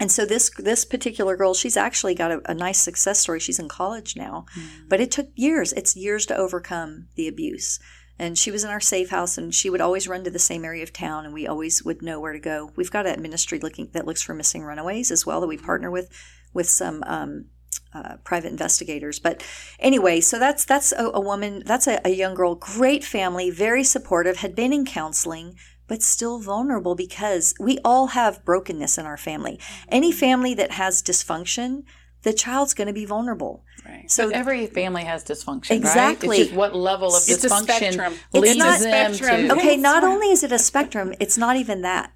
[0.00, 3.38] and so this this particular girl, she's actually got a, a nice success story.
[3.40, 4.88] She's in college now, Hmm.
[4.88, 5.72] but it took years.
[5.74, 7.78] It's years to overcome the abuse.
[8.18, 10.64] And she was in our safe house, and she would always run to the same
[10.64, 12.70] area of town, and we always would know where to go.
[12.74, 15.90] We've got a ministry looking that looks for missing runaways as well that we partner
[15.90, 16.08] with
[16.54, 17.46] with some um,
[17.94, 19.18] uh, private investigators.
[19.18, 19.42] But
[19.78, 23.84] anyway, so that's that's a, a woman, that's a, a young girl, great family, very
[23.84, 25.56] supportive, had been in counseling,
[25.86, 29.58] but still vulnerable because we all have brokenness in our family.
[29.88, 31.84] Any family that has dysfunction,
[32.22, 33.64] the child's going to be vulnerable.
[33.86, 34.10] Right.
[34.10, 36.28] So every family has dysfunction, Exactly.
[36.28, 36.38] Right?
[36.40, 38.14] It's just what level of It's a dysfunction spectrum.
[38.34, 39.48] It's leads not- them spectrum.
[39.48, 39.54] to.
[39.54, 42.12] Okay, not only is it a spectrum, it's not even that.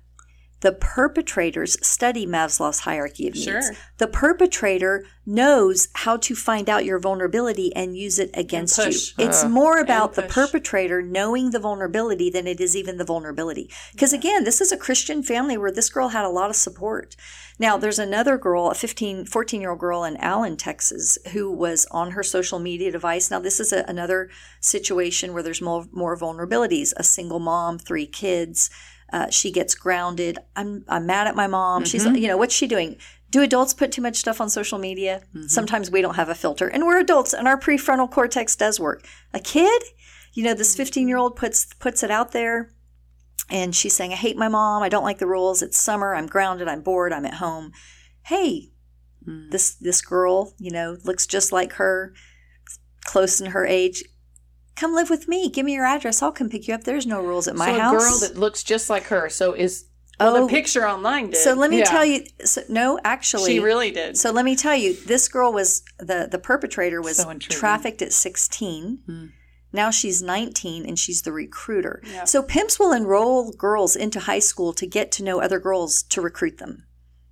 [0.60, 3.44] The perpetrators study Maslow's hierarchy of needs.
[3.44, 3.62] Sure.
[3.98, 8.84] The perpetrator knows how to find out your vulnerability and use it against you.
[8.84, 9.14] push.
[9.18, 13.70] It's more about the perpetrator knowing the vulnerability than it is even the vulnerability.
[13.92, 17.16] Because again, this is a Christian family where this girl had a lot of support.
[17.58, 21.86] Now, there's another girl, a 15, 14 year old girl in Allen, Texas, who was
[21.90, 23.30] on her social media device.
[23.30, 24.30] Now, this is a, another
[24.60, 26.94] situation where there's more, more vulnerabilities.
[26.96, 28.70] A single mom, three kids.
[29.12, 30.38] Uh, she gets grounded.
[30.56, 31.84] I'm, I'm mad at my mom.
[31.84, 32.16] She's, mm-hmm.
[32.16, 32.96] you know, what's she doing?
[33.30, 35.22] Do adults put too much stuff on social media?
[35.34, 35.46] Mm-hmm.
[35.46, 39.06] Sometimes we don't have a filter, and we're adults, and our prefrontal cortex does work.
[39.32, 39.82] A kid,
[40.34, 42.72] you know, this 15 year old puts puts it out there,
[43.48, 44.82] and she's saying, "I hate my mom.
[44.82, 45.62] I don't like the rules.
[45.62, 46.14] It's summer.
[46.14, 46.66] I'm grounded.
[46.66, 47.12] I'm bored.
[47.12, 47.72] I'm at home."
[48.22, 48.72] Hey,
[49.26, 49.50] mm.
[49.50, 52.12] this this girl, you know, looks just like her,
[53.04, 54.02] close in her age.
[54.80, 55.50] Come live with me.
[55.50, 56.22] Give me your address.
[56.22, 56.84] I'll come pick you up.
[56.84, 57.92] There's no rules at my so house.
[57.92, 59.28] a girl that looks just like her.
[59.28, 59.84] So is
[60.18, 61.36] Well, oh, the picture online did.
[61.36, 61.84] so let me Yeah.
[61.84, 62.24] tell you.
[62.46, 64.16] So, no, actually, she really did.
[64.16, 68.14] So let me tell you, this girl was the the perpetrator was So trafficked at
[68.14, 69.00] 16.
[69.04, 69.26] Hmm.
[69.70, 72.02] Now she's 19 and she's the recruiter.
[72.10, 72.24] Yeah.
[72.24, 76.22] So pimps will enroll girls into high school to get to know other girls to
[76.22, 76.86] recruit them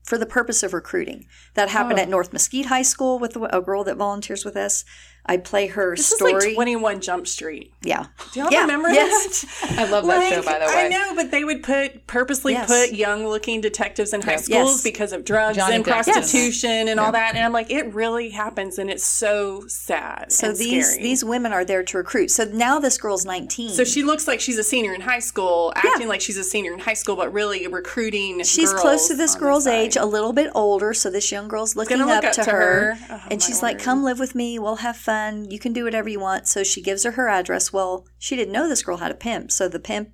[0.05, 1.27] for the purpose of recruiting.
[1.55, 2.03] That happened Oh.
[2.03, 4.85] at North Mesquite High School with a girl that volunteers with us.
[5.29, 6.33] I play her this story.
[6.33, 7.73] is like 21 Jump Street.
[7.83, 8.07] yeah.
[8.33, 9.43] Do y'all Yeah, remember yes.
[9.61, 9.79] that?
[9.79, 10.87] I love that show by the way.
[10.87, 12.67] I know, but they would put purposely Yes.
[12.67, 14.45] put young looking detectives in high Yes.
[14.47, 14.83] schools Yes.
[14.83, 16.07] because of drugs Johnny and Depp.
[16.07, 16.17] Yes.
[16.17, 17.35] prostitution and all that.
[17.35, 20.33] And I'm like, it really happens and it's so sad.
[20.33, 21.03] So and these scary.
[21.03, 22.31] these women are there to recruit.
[22.31, 23.69] So now this girl's 19.
[23.71, 26.73] So she looks like she's a senior in high school, acting like she's a senior
[26.73, 28.43] in high school, but really recruiting.
[28.45, 30.95] She's girls close to this girl's age, a little bit older.
[30.95, 34.03] So this young girl's looking Gonna up, look to, her, Oh, and she's like, "Come
[34.05, 34.59] live with me.
[34.59, 35.18] We'll have fun.
[35.51, 37.73] You can do whatever you want." So she gives her her address.
[37.73, 39.51] Well, she didn't know this girl had a pimp.
[39.51, 40.11] So the pimp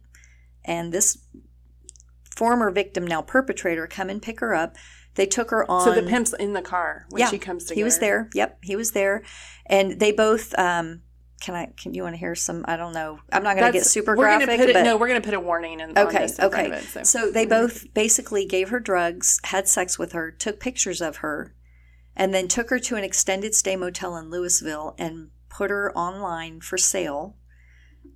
[0.64, 1.18] and this
[2.36, 4.76] former victim, now perpetrator, come and pick her up.
[5.14, 5.84] They took her on.
[5.84, 8.00] So the pimp's in the car when yeah, she comes to he was her.
[8.00, 8.30] there.
[8.34, 9.22] Yep, he was there,
[9.66, 10.59] and they both.
[10.59, 11.02] Um,
[11.40, 11.66] can I?
[11.76, 12.64] Can you want to hear some?
[12.66, 13.20] I don't know.
[13.32, 14.59] I'm not going to get super we're graphic.
[14.59, 15.96] Put it, but no, we're going to put a warning in.
[15.96, 16.70] Okay, in okay.
[16.72, 17.02] it, so.
[17.02, 17.30] so.
[17.30, 21.55] they both basically gave her drugs, had sex with her, took pictures of her,
[22.16, 26.60] and then took her to an extended stay motel in Lewisville and put her online
[26.60, 27.36] for sale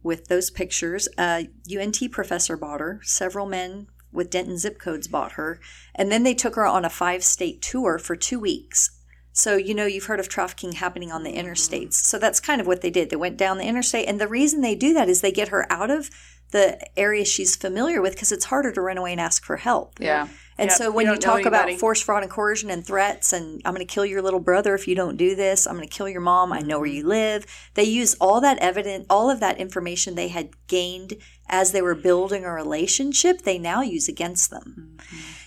[0.03, 1.09] with those pictures.
[1.19, 3.01] A UNT professor bought her.
[3.03, 5.61] Several men with Denton zip codes bought her.
[5.95, 8.91] And then they took her on a five state tour for two weeks.
[9.33, 11.95] So, you know, you've heard of trafficking happening on the interstates.
[11.95, 13.11] So that's kind of what they did.
[13.11, 14.09] They went down the interstate.
[14.09, 16.11] And the reason they do that is they get her out of
[16.51, 20.01] the area she's familiar with because it's harder to run away and ask for help.
[20.01, 20.29] Yeah.
[20.59, 23.63] And Yep, so when you, don't talk about force, fraud, and coercion and threats, and
[23.65, 25.95] I'm going to kill your little brother if you don't do this, I'm going to
[25.95, 27.47] kill your mom, I know where you live.
[27.75, 31.15] They use all that evidence, all of that information they had gained
[31.49, 34.99] as they were building a relationship, they now use against them.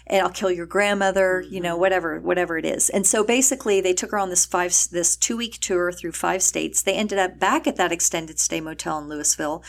[0.07, 2.89] And I'll kill your grandmother, you know, whatever, whatever it is.
[2.89, 6.41] And so basically, they took her on this five, this two week tour through five
[6.41, 6.81] states.
[6.81, 9.63] They ended up back at that extended stay motel in Lewisville.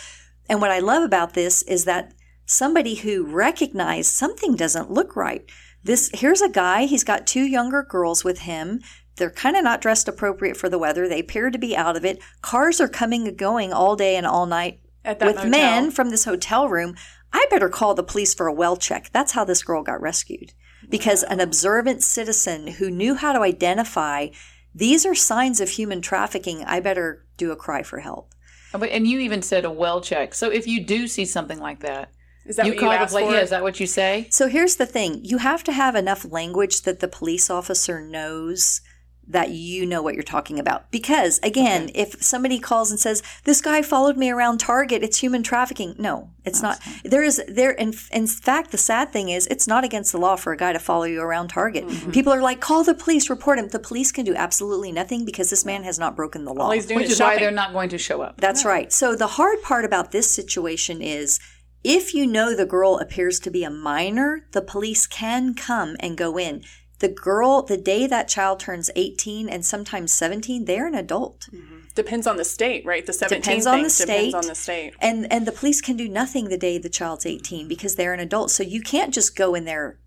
[0.48, 2.12] And what I love about this is that
[2.52, 5.44] somebody who recognized something doesn't look right.
[5.82, 8.80] This here's a guy, he's got two younger girls with him.
[9.16, 11.08] They're kind of not dressed appropriate for the weather.
[11.08, 12.22] They appear to be out of it.
[12.40, 15.50] Cars are coming and going all day and all night At that with motel.
[15.50, 16.94] men from this hotel room.
[17.32, 19.10] I better call the police for a well check.
[19.12, 20.52] That's how this girl got rescued.
[20.88, 24.28] Because an observant citizen who knew how to identify
[24.74, 28.32] these are signs of human trafficking, I better do a cry for help.
[28.72, 30.34] And you even said a well check.
[30.34, 32.10] So if you do see something like that,
[32.44, 33.32] Is that you what call you the police.
[33.32, 34.26] Yeah, is that what you say?
[34.30, 38.80] So here's the thing you have to have enough language that the police officer knows
[39.28, 40.90] that you know what you're talking about.
[40.90, 45.42] Because again, if somebody calls and says, This guy followed me around Target, it's human
[45.42, 45.94] trafficking.
[45.98, 46.80] No, it's not.
[47.04, 50.36] There is, there, in, in fact, the sad thing is, it's not against the law
[50.36, 51.86] for a guy to follow you around Target.
[51.86, 52.10] Mm-hmm.
[52.10, 53.68] People are like, Call the police, report him.
[53.68, 56.64] The police can do absolutely nothing because this man has not broken the law.
[56.64, 58.40] All he's doing Which is is why they're not going to show up.
[58.40, 58.92] That's right.
[58.92, 61.38] So the hard part about this situation is
[61.84, 66.16] if you know the girl appears to be a minor, the police can come and
[66.16, 66.62] go in.
[67.00, 71.48] The girl, the day that child turns 18 and sometimes 17, they're an adult.
[71.52, 71.78] Mm-hmm.
[71.96, 73.04] Depends on the state, right?
[73.04, 74.06] The 17 Depends on the state.
[74.06, 74.94] depends on the state.
[75.00, 78.20] And and the police can do nothing the day the child's 18 because they're an
[78.20, 78.52] adult.
[78.52, 79.98] So you can't just go in there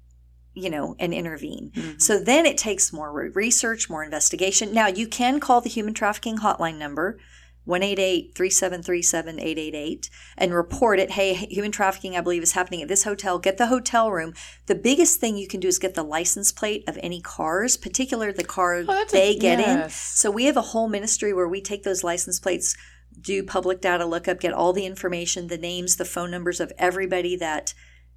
[0.56, 1.72] you know and intervene.
[1.76, 2.00] Mm-hmm.
[2.00, 4.74] So then it takes more research, more investigation.
[4.74, 7.20] Now you can call the human trafficking hotline number
[7.68, 11.12] 188-3737-888 and report it.
[11.12, 13.40] Hey, human trafficking I believe is happening at this hotel.
[13.40, 14.34] Get the hotel room.
[14.68, 18.32] The biggest thing you can do is get the license plate of any cars, particular
[18.32, 19.90] the car oh, a- they get in.
[19.90, 22.76] So we have a whole ministry where we take those license plates,
[23.20, 27.36] do public data lookup, get all the information, the names, the phone numbers of everybody
[27.38, 27.74] that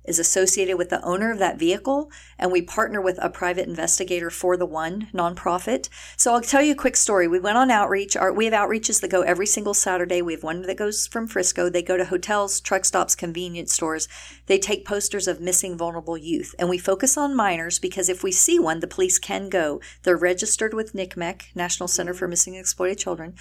[0.08, 4.30] is associated with the owner of that vehicle, and we partner with a private investigator
[4.30, 5.88] for the one nonprofit.
[6.16, 7.28] So I'll tell you a quick story.
[7.28, 8.16] We went on outreach.
[8.16, 10.22] Our, we have outreaches that go every single Saturday.
[10.22, 11.68] We have one that goes from Frisco.
[11.68, 14.08] They go to hotels, truck stops, convenience stores.
[14.46, 18.32] They take posters of missing vulnerable youth, and we focus on minors because if we
[18.32, 19.80] see one, the police can go.
[20.02, 23.34] They're registered with NCMEC, National Center for Missing and Exploited Children.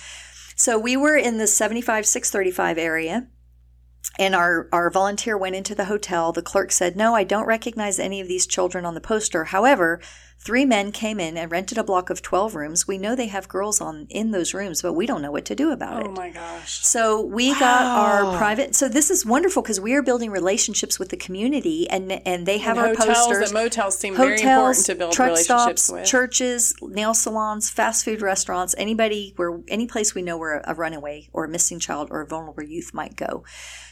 [0.55, 3.28] So we were in the 75 635 area
[4.20, 6.32] and our, our volunteer went into the hotel.
[6.32, 9.45] The clerk said, No, I don't recognize any of these children on the poster.
[9.45, 9.99] However,
[10.40, 12.88] three men came in and rented a block of 12 rooms.
[12.88, 15.56] We know they have girls on in those rooms, but we don't know what to
[15.56, 16.08] do about it.
[16.08, 16.80] Oh my gosh.
[16.86, 18.76] So we got our private.
[18.76, 22.60] So this is wonderful because we are building relationships with the community, and and they
[22.60, 23.52] have And our hotels posters.
[23.52, 26.06] and motels seem very important to build truck relationships stops, with.
[26.06, 31.28] churches, nail salons, fast food restaurants, anybody where any place we know where a runaway
[31.34, 33.44] or a missing child or a vulnerable youth might go.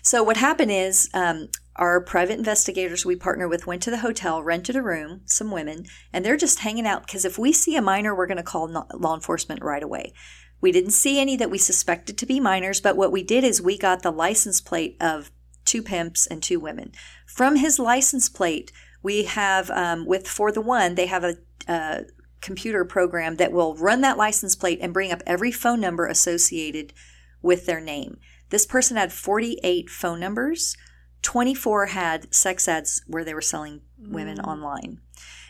[0.02, 4.42] So what happened is um, our private investigators we partner with went to the hotel,
[4.42, 7.82] rented a room, some women, and they're just hanging out because if we see a
[7.82, 10.14] minor, we're going to call law enforcement right away.
[10.62, 13.62] We didn't see any that we suspected to be minors, but what we did is
[13.62, 15.32] we got the license plate of
[15.66, 16.92] two pimps and two women.
[17.28, 18.72] From his license plate,
[19.04, 21.36] we have um, with for the one they have a,
[21.68, 22.06] a
[22.42, 26.94] computer program that will run that license plate and bring up every phone number associated
[27.42, 28.18] with their name.
[28.50, 30.78] This person had 48 phone numbers.
[31.26, 34.48] 24 had sex ads where they were selling women mm.
[34.48, 35.00] online.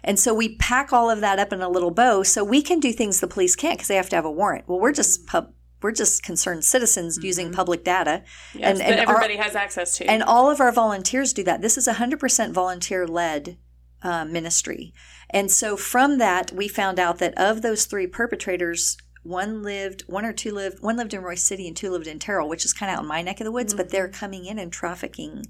[0.05, 2.79] And so we pack all of that up in a little bow so we can
[2.79, 4.69] do things the police can't because they have to have a warrant.
[4.69, 5.51] Well, we're just pub,
[5.81, 7.25] we're just concerned citizens mm-hmm.
[7.25, 8.23] using public data.
[8.53, 10.05] Yes, that our- everybody has access to.
[10.05, 11.61] and all of our volunteers do that.
[11.61, 13.57] This is a 100% volunteer led
[14.01, 14.93] uh, ministry.
[15.29, 20.23] And so from that, we found out that of those three perpetrators, one lived, one
[20.23, 22.71] or two lived, one lived in Royse City and two lived in Terrell, which is
[22.71, 24.19] kind of out in my neck of the woods, but they're mm-hmm.
[24.19, 25.43] coming in and trafficking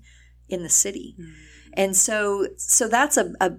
[0.49, 1.15] in the city.
[1.19, 1.33] Mm.
[1.73, 3.51] And so, so that's a, a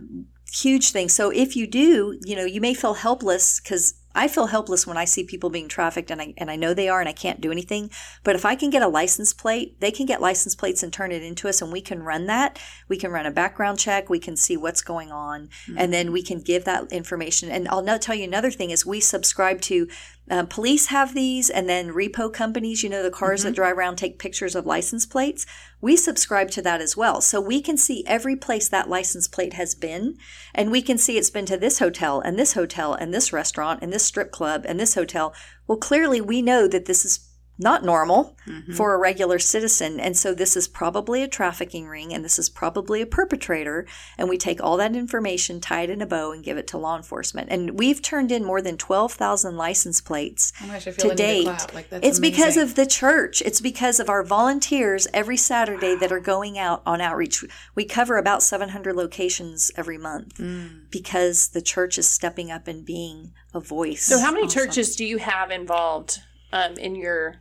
[0.53, 1.09] huge thing.
[1.09, 4.97] So if you do, you know, you may feel helpless because I feel helpless when
[4.97, 7.41] I see people being trafficked and I, and I know they are and I can't
[7.41, 7.91] do anything.
[8.25, 11.13] But if I can get a license plate, they can get license plates and turn
[11.13, 12.59] it into us and we can run that.
[12.89, 14.09] We can run a background check.
[14.09, 16.13] We can see what's going on and then mm.
[16.13, 17.51] we can give that information.
[17.51, 19.87] And I'll now tell you another thing is we subscribe to
[20.29, 23.97] uh, police have these and then repo companies, you know, the cars that drive around
[23.97, 25.47] take pictures of license plates.
[25.81, 27.21] We subscribe to that as well.
[27.21, 30.17] So we can see every place that license plate has been
[30.55, 33.81] and we can see it's been to this hotel and this hotel and this restaurant
[33.83, 35.33] and this strip club and this hotel.
[35.67, 37.26] Well, clearly we know that this is
[37.59, 38.37] not normal
[38.75, 39.99] for a regular citizen.
[39.99, 43.87] And so this is probably a trafficking ring and this is probably a perpetrator.
[44.19, 46.79] And we take all that information, tie it in a bow, and give it to
[46.79, 47.49] law enforcement.
[47.51, 51.07] And we've turned in more than 12,000 license plates Oh my gosh, I feel to
[51.07, 51.75] I to date.
[51.75, 53.43] Like, that's it's because of the church.
[53.43, 57.45] It's because of our volunteers every Saturday that are going out on outreach.
[57.75, 60.91] We cover about 700 locations every month Mm.
[60.91, 64.05] because the church is stepping up and being a voice.
[64.05, 66.19] So, how many churches do you have involved
[66.53, 67.37] um, in your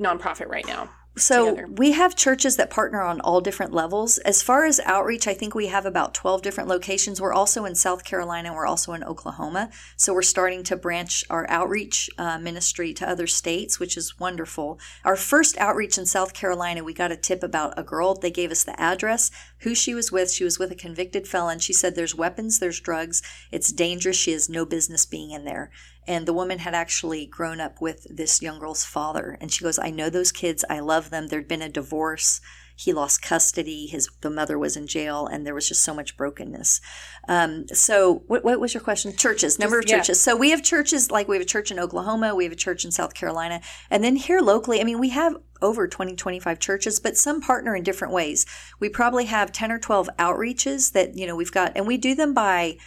[0.00, 0.90] nonprofit right now?
[1.16, 1.68] So together?
[1.76, 4.18] we have churches that partner on all different levels.
[4.18, 7.20] As far as outreach, I think we have about 12 different locations.
[7.20, 8.52] We're also in South Carolina.
[8.52, 9.70] We're also in Oklahoma.
[9.96, 14.80] So we're starting to branch our outreach uh, ministry to other states, which is wonderful.
[15.04, 18.14] Our first outreach in South Carolina, we got a tip about a girl.
[18.14, 19.30] They gave us the address,
[19.60, 20.32] who she was with.
[20.32, 21.60] She was with a convicted felon.
[21.60, 23.22] She said, There's weapons, there's drugs.
[23.52, 24.16] It's dangerous.
[24.16, 25.70] She has no business being in there.
[26.06, 29.38] And the woman had actually grown up with this young girl's father.
[29.40, 30.64] And she goes, I know those kids.
[30.68, 31.28] I love them.
[31.28, 32.40] There'd been a divorce.
[32.76, 33.86] He lost custody.
[33.86, 36.80] His the mother was in jail, and there was just so much brokenness.
[37.28, 39.14] Um, so, what, what was your question?
[39.14, 39.98] Churches, number of yeah.
[39.98, 40.20] churches.
[40.20, 42.84] So we have churches like we have a church in Oklahoma, we have a church
[42.84, 44.80] in South Carolina, and then here locally.
[44.80, 48.44] I mean, we have over 20, 25 churches, but some partner in different ways.
[48.80, 52.16] We probably have 10 or 12 outreaches that you know we've got, and we do
[52.16, 52.78] them by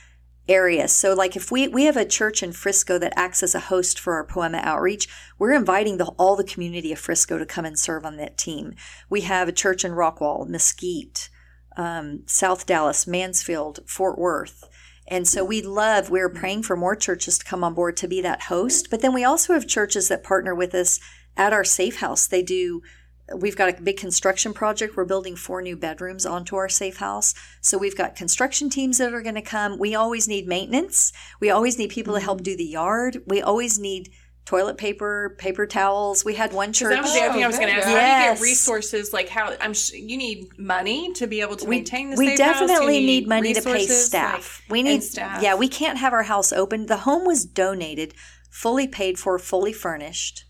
[0.47, 0.87] area.
[0.87, 3.99] So like if we we have a church in Frisco that acts as a host
[3.99, 7.77] for our Poiema outreach, we're inviting the, all the community of Frisco to come and
[7.77, 8.73] serve on that team.
[9.09, 11.29] We have a church in Rockwall, Mesquite,
[11.75, 14.69] um, South Dallas, Mansfield, Fort Worth.
[15.09, 18.19] And so we love, we're praying for more churches to come on board to be
[18.21, 18.89] that host.
[18.89, 20.99] But then we also have churches that partner with us
[21.37, 22.27] at our safe house.
[22.27, 22.81] They do
[23.36, 24.95] We've got a big construction project.
[24.95, 27.34] We're building four new bedrooms onto our safe house.
[27.61, 29.78] So we've got construction teams that are going to come.
[29.78, 31.11] We always need maintenance.
[31.41, 32.43] We always need people to help mm-hmm.
[32.43, 33.17] do the yard.
[33.25, 34.09] We always need
[34.47, 36.23] toilet paper, paper towels.
[36.23, 36.95] We had one church.
[36.95, 37.86] That was the other thing I was going to ask.
[37.86, 39.11] How do you get oh, resources?
[39.11, 39.73] Like how I'm.
[39.73, 42.61] Sh- you need money to be able to maintain the we safe house?
[42.61, 44.61] You definitely need money to pay staff.
[44.63, 45.43] like- we need staff.
[45.43, 46.86] Yeah, we can't have our house open.
[46.86, 48.13] The home was donated,
[48.49, 50.45] fully paid for, fully furnished,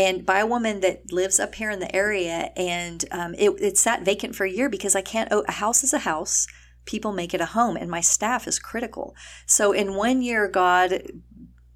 [0.00, 2.50] and by a woman that lives up here in the area.
[2.56, 5.28] And um, it, it sat vacant for a year because I can't.
[5.30, 6.46] Oh, a house is a house.
[6.86, 9.14] People make it a home, and my staff is critical.
[9.46, 11.02] So in one year, God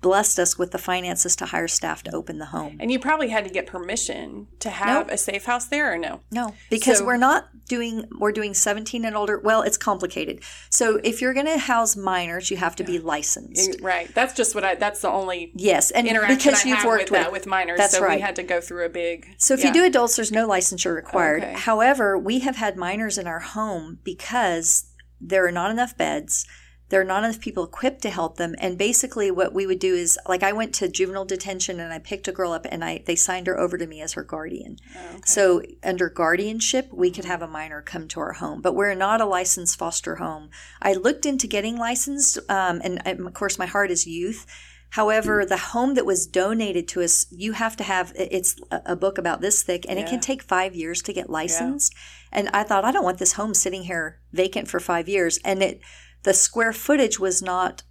[0.01, 2.77] blessed us with the finances to hire staff to open the home.
[2.81, 5.15] And you probably had to get permission to have Nope.
[5.15, 6.21] a safe house there, or no?
[6.31, 9.39] No, because So- we're not doing we're doing 17 and older.
[9.39, 10.43] Well, it's complicated.
[10.71, 13.81] So if you're going to house minors, you have to be licensed.
[13.81, 14.13] Right.
[14.15, 14.75] That's just what I.
[14.75, 17.79] That's the only Yes, and interaction because you've worked with with that with minors.
[17.79, 18.17] That's so right.
[18.17, 19.35] we had to go through a big.
[19.39, 19.69] So if yeah.
[19.69, 21.43] you do adults, there's no licensure required.
[21.43, 21.53] Okay.
[21.55, 24.91] However, we have had minors in our home because
[25.21, 26.47] there are not enough beds.
[26.91, 28.55] There are not enough people equipped to help them.
[28.59, 31.99] And basically what we would do is like I went to juvenile detention and I
[31.99, 34.77] picked a girl up and I they signed her over to me as her guardian.
[34.97, 38.95] Oh, So under guardianship, we could have a minor come to our home, but we're
[38.95, 40.51] not a licensed foster home.
[40.83, 44.47] I looked into getting licensed, um, and um, of course my heart is youth.
[44.91, 48.97] However, the home that was donated to us, you have to have it's a a
[48.97, 51.93] book about this thick, and it can take five years to get licensed.
[52.31, 55.65] And I thought I don't want this home sitting here vacant for five years, and
[55.65, 55.81] it
[56.25, 57.83] the square footage was not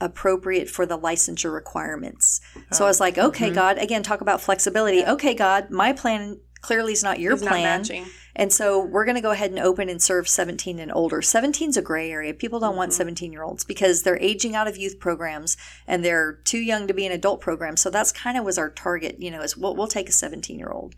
[0.00, 2.40] appropriate for the licensure requirements.
[2.72, 5.04] So I was like, okay, God, again, talk about flexibility.
[5.04, 7.62] Okay, God, my plan clearly is not your It's plan.
[7.62, 8.06] matching.
[8.34, 11.22] And so we're going to go ahead and open and serve 17 and older.
[11.22, 12.32] 17 is a gray area.
[12.34, 12.78] People don't Mm-hmm.
[12.78, 15.56] want 17 year olds because they're aging out of youth programs
[15.86, 17.80] and they're too young to be in adult programs.
[17.80, 20.58] So that's kind of was our target, you know, is we'll, we'll take a 17
[20.58, 20.94] year old.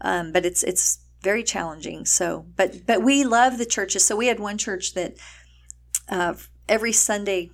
[0.00, 2.04] Um, but it's, it's very challenging.
[2.06, 4.04] So, but, but we love the churches.
[4.06, 5.16] So we had one church that,
[6.08, 6.34] uh,
[6.68, 7.50] every Sunday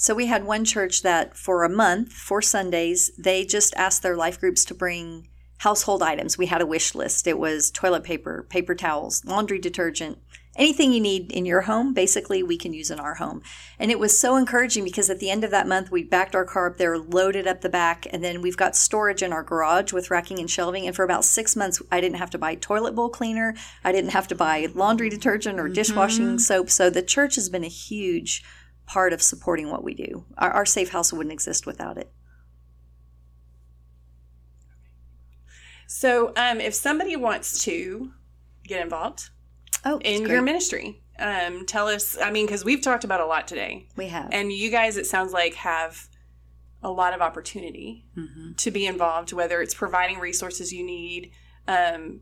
[0.00, 4.16] so we had one church that for a month, four Sundays, they just asked their
[4.16, 5.28] life groups to bring
[5.58, 6.38] household items.
[6.38, 7.26] We had a wish list.
[7.26, 10.16] It was toilet paper, paper towels, laundry detergent,
[10.60, 13.42] anything you need in your home, basically we can use in our home.
[13.78, 16.44] And it was so encouraging because at the end of that month, we backed our
[16.44, 19.94] car up there, loaded up the back, and then we've got storage in our garage
[19.94, 20.86] with racking and shelving.
[20.86, 23.54] And for about six months, I didn't have to buy toilet bowl cleaner.
[23.82, 26.68] I didn't have to buy laundry detergent or dishwashing soap.
[26.68, 28.44] So the church has been a huge
[28.84, 30.26] part of supporting what we do.
[30.36, 32.12] Our, our safe house wouldn't exist without it.
[35.86, 38.12] So, um, if somebody wants to
[38.64, 39.30] get involved
[39.84, 42.16] Oh, in it's your ministry, um, tell us.
[42.20, 44.28] I mean, because we've talked about a lot today, we have.
[44.32, 46.08] and you guys, it sounds like, have
[46.82, 48.52] a lot of opportunity Mm-hmm.
[48.56, 49.32] to be involved.
[49.32, 51.30] Whether it's providing resources you need,
[51.68, 52.20] um,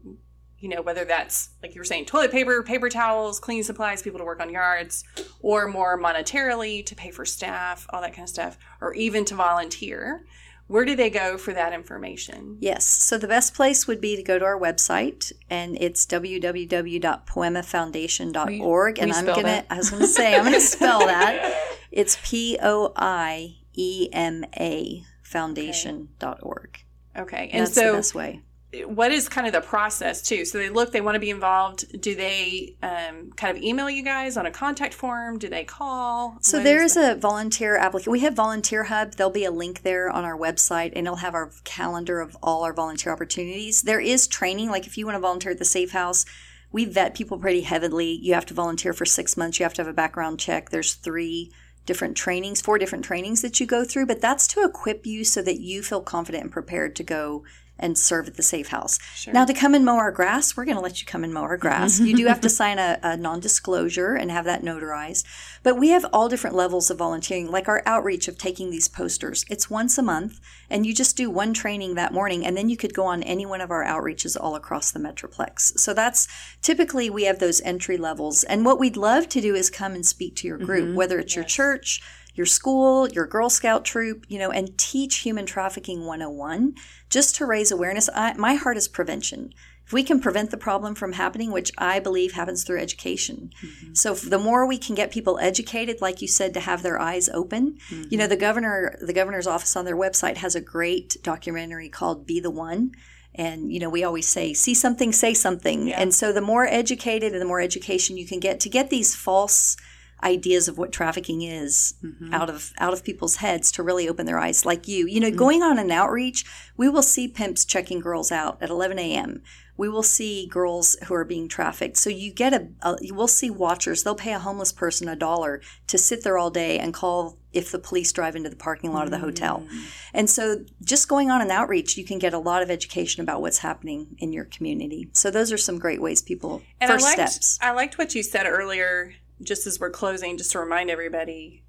[0.59, 4.19] you know, whether that's like you were saying, toilet paper, paper towels, cleaning supplies, people
[4.19, 5.05] to work on yards,
[5.41, 9.35] or more monetarily to pay for staff, all that kind of stuff, or even to
[9.37, 10.25] volunteer.
[10.69, 12.59] Where do they go for that information?
[12.61, 12.87] Yes.
[12.87, 18.99] So the best place would be to go to our website, and it's www.poiemafoundation.org.
[18.99, 19.67] And I'm gonna, that?
[19.71, 21.79] I was gonna say, I'm gonna spell that.
[21.91, 26.85] It's P O I E M A Foundation.org.
[27.17, 27.49] Okay.
[27.53, 28.43] And That's the so, best way.
[28.85, 30.45] What is kind of the process too?
[30.45, 32.01] So they look, they want to be involved.
[32.03, 35.39] Do they um, kind of email you guys on a contact form?
[35.39, 36.37] Do they call?
[36.43, 38.13] So What there is is a volunteer application.
[38.13, 39.15] We have Volunteer Hub.
[39.15, 42.63] There'll be a link there on our website, and it'll have our calendar of all
[42.63, 43.83] our volunteer opportunities.
[43.83, 46.27] There is training, like if you want to volunteer at the Safe House,
[46.71, 48.19] we vet people pretty heavily.
[48.21, 49.59] You have to volunteer for six months.
[49.59, 50.69] You have to have a background check.
[50.69, 51.51] There's three
[51.87, 55.41] different trainings, four different trainings that you go through, but that's to equip you so
[55.41, 57.45] that you feel confident and prepared to go
[57.79, 58.99] and serve at the safe house.
[59.33, 61.43] Now, to come and mow our grass, we're going to let you come and mow
[61.43, 61.63] our mm-hmm.
[61.63, 62.01] grass.
[62.01, 65.25] you do have to sign a, a non disclosure and have that notarized.
[65.63, 69.45] But we have all different levels of volunteering, like our outreach of taking these posters.
[69.49, 72.77] It's once a month, and you just do one training that morning, and then you
[72.77, 75.79] could go on any one of our outreaches all across the Metroplex.
[75.79, 76.29] So that's
[76.63, 78.45] typically we have those entry levels.
[78.45, 80.97] And what we'd love to do is come and speak to your group, mm-hmm.
[80.97, 82.03] whether it's your church,
[82.39, 86.75] your school, your Girl Scout troop, you know, and teach human trafficking 101
[87.11, 88.09] just to raise awareness.
[88.15, 89.53] I, my heart is prevention.
[89.85, 93.51] If we can prevent the problem from happening, which I believe happens through education.
[93.63, 93.95] Mm-hmm.
[93.95, 97.29] So the more we can get people educated, like you said, to have their eyes
[97.31, 98.17] open, you mm-hmm.
[98.17, 102.39] know, the governor, the governor's office on their website has a great documentary called Be
[102.39, 102.93] the One.
[103.35, 105.93] And, you know, we always say, see something, say something.
[105.93, 109.15] And so the more educated and the more education you can get to get these
[109.15, 109.77] false
[110.23, 112.33] ideas of what trafficking is mm-hmm.
[112.33, 115.07] out of out of people's heads to really open their eyes like you.
[115.07, 115.37] You know mm-hmm.
[115.37, 116.45] going on an outreach
[116.77, 119.43] we will see pimps checking girls out at 11 a.m
[119.79, 121.97] we will see girls who are being trafficked.
[121.97, 124.03] So you get a, a you will see watchers.
[124.03, 127.71] They'll pay a homeless person a dollar to sit there all day and call if
[127.71, 129.61] the police drive into the parking lot of the hotel.
[129.61, 129.85] Mm-hmm.
[130.13, 133.41] And so just going on an outreach you can get a lot of education about
[133.41, 135.09] what's happening in your community.
[135.13, 137.59] So those are some great ways people And first I liked, steps.
[137.63, 141.65] I liked what you said earlier, just as we're closing, just to remind everybody.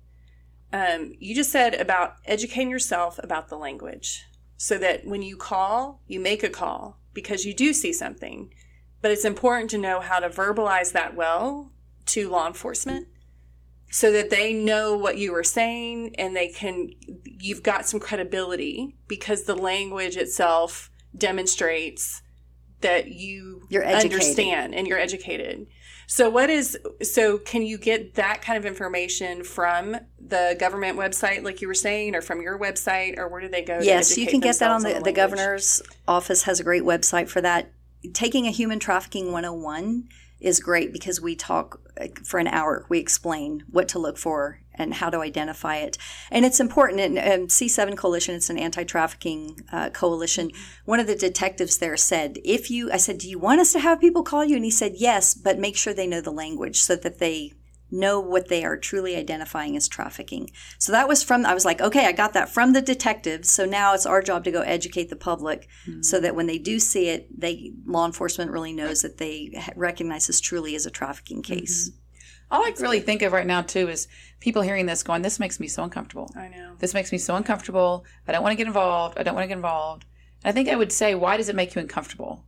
[0.72, 4.26] Um, you just said about educating yourself about the language
[4.58, 8.54] so that when you call, you make a call because you do see something.
[9.02, 11.72] But it's important to know how to verbalize that well
[12.08, 13.08] to law enforcement
[13.90, 16.92] so that they know what you were saying and they can,
[17.24, 22.22] you've got some credibility because the language itself demonstrates
[22.82, 25.68] that you You're understand and you're educated.
[26.12, 31.44] So what is so can you get that kind of information from the government website
[31.44, 34.26] like you were saying or from your website or where do they go Yes, you
[34.26, 37.72] can get that on themselves the, the governor's office has a great website for that.
[38.12, 41.80] Taking a human trafficking 101 is great because we talk
[42.26, 42.88] for an hour.
[42.90, 45.98] We explain what to look for and how to identify it.
[46.32, 47.02] And it's important.
[47.02, 50.52] And um, C7 Coalition, it's an anti-trafficking uh, coalition.
[50.86, 53.80] One of the detectives there said, if you, I said, do you want us to
[53.80, 54.56] have people call you?
[54.56, 57.54] And he said, yes, but make sure they know the language so that they
[57.92, 60.50] know what they are truly identifying as trafficking.
[60.78, 63.50] So that was from, I was like, okay, I got that from the detectives.
[63.50, 65.68] So now it's our job to go educate the public
[66.04, 70.28] so that when they do see it, they, law enforcement really knows that they recognize
[70.28, 71.90] this truly as a trafficking case.
[72.52, 74.08] All I really think of right now too is
[74.40, 76.32] people hearing this going, "This makes me so uncomfortable.
[76.36, 76.74] I know.
[76.80, 78.06] This makes me so uncomfortable.
[78.28, 79.18] I don't want to get involved.
[79.20, 80.06] I don't want to get involved."
[80.44, 82.46] And I think I would say, why does it make you uncomfortable?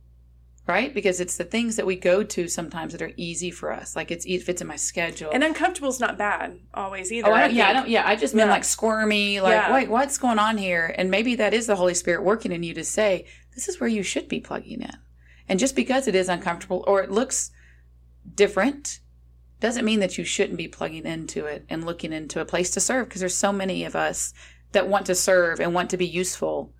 [0.66, 0.94] Right?
[0.94, 3.94] Because it's the things that we go to sometimes that are easy for us.
[3.96, 5.30] Like it's it fits in my schedule.
[5.32, 7.28] And uncomfortable is not bad always either.
[7.28, 7.88] Oh, I don't, yeah, I don't.
[7.88, 8.52] Yeah, I just mean Yeah.
[8.52, 9.40] like squirmy.
[9.40, 9.72] Like, Yeah.
[9.74, 10.94] wait, what's going on here?
[10.96, 13.88] And maybe that is the Holy Spirit working in you to say, this is where
[13.88, 14.96] you should be plugging in.
[15.48, 17.50] And just because it is uncomfortable or it looks
[18.34, 19.00] different,
[19.62, 22.80] doesn't mean that you shouldn't be plugging into it and looking into a place to
[22.80, 23.08] serve.
[23.08, 24.34] Because there's so many of us
[24.72, 26.74] that want to serve and want to be useful,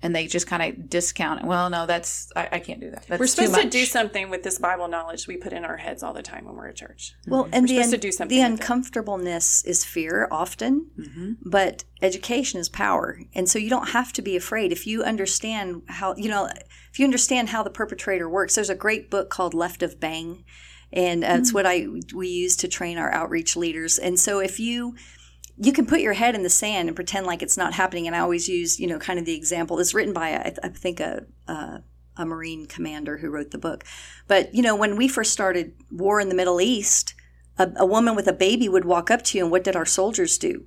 [0.00, 1.46] and they just kind of discount it.
[1.46, 3.04] Well, no, that's I, I can't do that.
[3.08, 5.76] That's We're too supposed to do something with this Bible knowledge we put in our
[5.76, 7.14] heads all the time when we're at church.
[7.26, 11.32] Well, and the, supposed un- to do something the uncomfortableness is fear often, Mm-hmm.
[11.50, 13.18] but education is power.
[13.34, 14.70] And so you don't have to be afraid.
[14.72, 16.48] If you understand how, you know,
[16.92, 20.44] if you understand how the perpetrator works, there's a great book called Left of Bang.
[20.92, 21.38] And uh, Hmm.
[21.40, 23.98] it's what I we use to train our outreach leaders.
[23.98, 24.94] And so if you
[25.60, 28.06] you can put your head in the sand and pretend like it's not happening.
[28.06, 29.80] And I always use, you know, kind of the example.
[29.80, 31.82] It's written by, I, I think, a, a
[32.16, 33.84] a Marine commander who wrote the book.
[34.26, 37.14] But you know, when we first started war in the Middle East,
[37.58, 39.86] a, a woman with a baby would walk up to you, and what did our
[39.86, 40.64] soldiers do?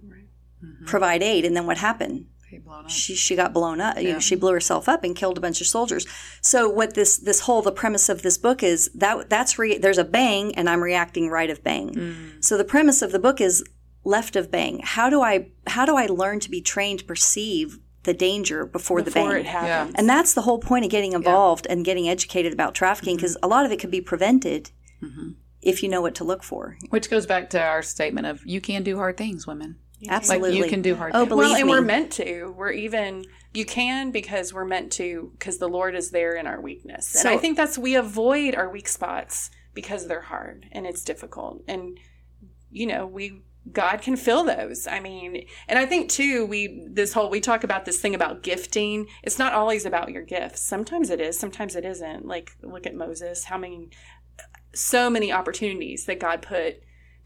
[0.86, 2.26] Provide aid, and then what happened?
[2.52, 2.92] Okay, blown up.
[2.92, 4.02] She she got blown up.
[4.02, 6.06] You know, she blew herself up and killed a bunch of soldiers.
[6.42, 9.98] So what this this whole the premise of this book is that that's re, there's
[9.98, 11.96] a bang, and I'm reacting right of bang.
[11.96, 12.44] Mm.
[12.44, 13.64] So the premise of the book is
[14.04, 14.82] left of bang.
[14.84, 19.02] How do I how do I learn to be trained to perceive the danger before,
[19.02, 19.32] the bang.
[19.32, 19.96] it happens.
[19.96, 23.22] And that's the whole point of getting involved and getting educated about trafficking mm-hmm.
[23.22, 24.72] because a lot of it could be prevented
[25.02, 25.34] mm-hmm.
[25.62, 26.78] if you know what to look for.
[26.90, 29.78] Which goes back to our statement of you can do hard things, women.
[30.10, 30.52] Absolutely.
[30.54, 31.30] Like you can do hard Oh, things.
[31.30, 31.72] believe well, and me.
[31.72, 32.54] we're meant to.
[32.58, 36.62] We're even you can because we're meant to because the Lord is there in our
[36.62, 37.16] weakness.
[37.16, 41.64] And I think that's we avoid our weak spots because they're hard and it's difficult.
[41.68, 41.98] And
[42.72, 43.42] you know, we
[43.72, 44.88] God can fill those.
[44.88, 48.42] I mean, and I think too, we this whole we talk about this thing about
[48.42, 49.08] gifting.
[49.22, 50.62] It's not always about your gifts.
[50.62, 52.26] Sometimes it is, sometimes it isn't.
[52.26, 53.90] Like look at Moses, how many
[54.74, 56.82] so many opportunities that God put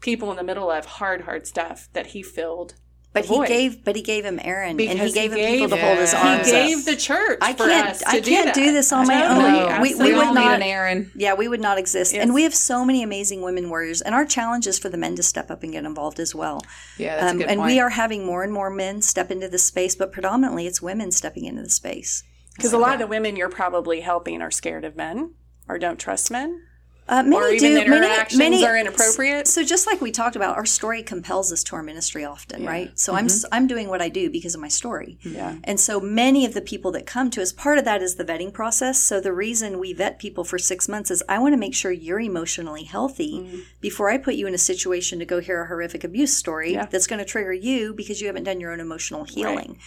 [0.06, 2.74] people in the middle of hard, hard stuff that he filled.
[3.12, 3.48] But the he void.
[3.48, 5.84] gave, but he gave him Aaron, and he Because gave he him people to gave-
[5.84, 6.28] hold his Yeah.
[6.36, 6.66] arms He up.
[6.68, 7.38] gave the church.
[7.40, 8.72] I can't- us to I can't do that.
[8.72, 9.80] this on my Totally, own.
[9.80, 11.10] We- we we would all need not- an Aaron.
[11.16, 12.12] Yeah, we would not exist.
[12.12, 12.22] Yes.
[12.22, 15.16] And we have so many amazing women warriors, and our challenge is for the men
[15.16, 16.60] to step up and get involved as well.
[16.98, 17.72] Yeah, that's Um, a good and point.
[17.72, 21.10] we are having more and more men step into the space, but predominantly it's women
[21.10, 22.22] stepping into the space.
[22.54, 25.30] Because a lot of the women you're probably helping are scared of men
[25.68, 26.60] or don't trust men.
[27.08, 27.74] Uh, many Or even do.
[27.84, 29.46] the many, interactions many are inappropriate.
[29.46, 32.68] So just like we talked about, our story compels us to our ministry often, Yeah.
[32.68, 32.98] right?
[32.98, 35.16] So I'm s- I'm doing what I do because of my story.
[35.22, 35.54] Yeah.
[35.62, 38.24] And so many of the people that come to us, part of that is the
[38.24, 39.00] vetting process.
[39.00, 41.92] So the reason we vet people for six months is I want to make sure
[41.92, 43.58] you're emotionally healthy Mm-hmm.
[43.80, 46.86] before I put you in a situation to go hear a horrific abuse story Yeah.
[46.90, 49.78] that's going to trigger you because you haven't done your own emotional healing.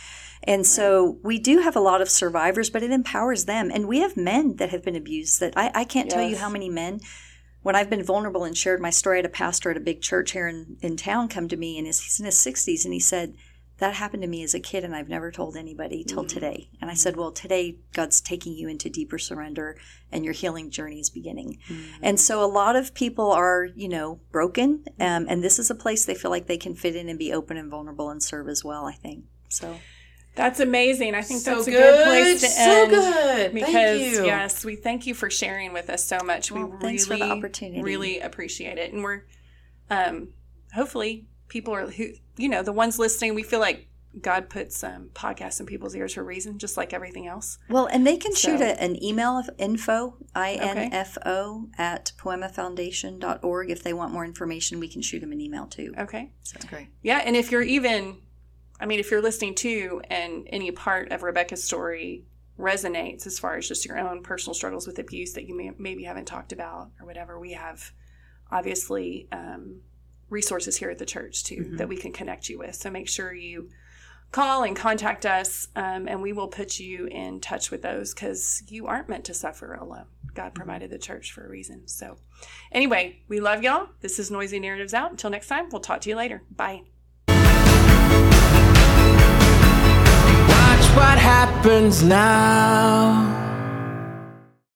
[0.43, 3.69] And so we do have a lot of survivors, but it empowers them.
[3.73, 6.49] And we have men that have been abused that I, I can't tell you how
[6.49, 7.01] many men
[7.61, 10.01] when I've been vulnerable and shared my story, I had a pastor at a big
[10.01, 12.93] church here in, in town come to me, and his, he's in his 60s, and
[12.93, 13.35] he said,
[13.79, 16.29] That happened to me as a kid, and I've never told anybody till mm.
[16.29, 16.69] today.
[16.81, 19.77] And I said, Well, today God's taking you into deeper surrender,
[20.11, 21.59] and your healing journey is beginning.
[21.67, 21.83] Mm.
[22.01, 25.05] And so a lot of people are, you know, broken, mm.
[25.05, 27.33] um, and this is a place they feel like they can fit in and be
[27.33, 29.25] open and vulnerable and serve as well, I think.
[29.49, 29.75] So.
[30.35, 31.15] That's amazing.
[31.15, 31.79] I think So that's a good.
[31.79, 32.91] good place to So end.
[32.91, 33.51] So good.
[33.51, 34.25] Thank Because you.
[34.25, 36.51] yes, we thank you for sharing with us so much.
[36.51, 37.81] Well, we thanks for really, the opportunity.
[37.81, 39.23] really appreciate it, and we're
[39.89, 40.29] um,
[40.73, 43.35] hopefully people are who you know the ones listening.
[43.35, 43.87] We feel like
[44.21, 47.59] God puts um, podcasts in people's ears for a reason, just like everything else.
[47.69, 53.69] Well, and they can shoot a, an email of info, I-N-F-O, at poiemafoundation.org.
[53.69, 55.93] If they want more information, we can shoot them an email too.
[55.97, 56.31] Okay.
[56.43, 56.53] So.
[56.53, 56.87] That's great.
[57.01, 58.17] Yeah, and if you're even,
[58.79, 62.25] I mean, if you're listening to and any part of Rebecca's story
[62.57, 66.03] resonates as far as just your own personal struggles with abuse that you may, maybe
[66.03, 67.91] haven't talked about or whatever, we have
[68.51, 69.81] obviously um,
[70.29, 72.75] resources here at the church too that we can connect you with.
[72.75, 73.69] So make sure you
[74.31, 78.61] call and contact us, um, and we will put you in touch with those because
[78.67, 80.05] you aren't meant to suffer alone.
[80.33, 81.87] God provided the church for a reason.
[81.87, 82.17] So,
[82.71, 83.89] anyway, we love y'all.
[84.01, 85.11] This is Noisy Narratives Out.
[85.11, 86.43] Until next time, we'll talk to you later.
[86.55, 86.83] Bye.
[90.95, 93.38] What happens now.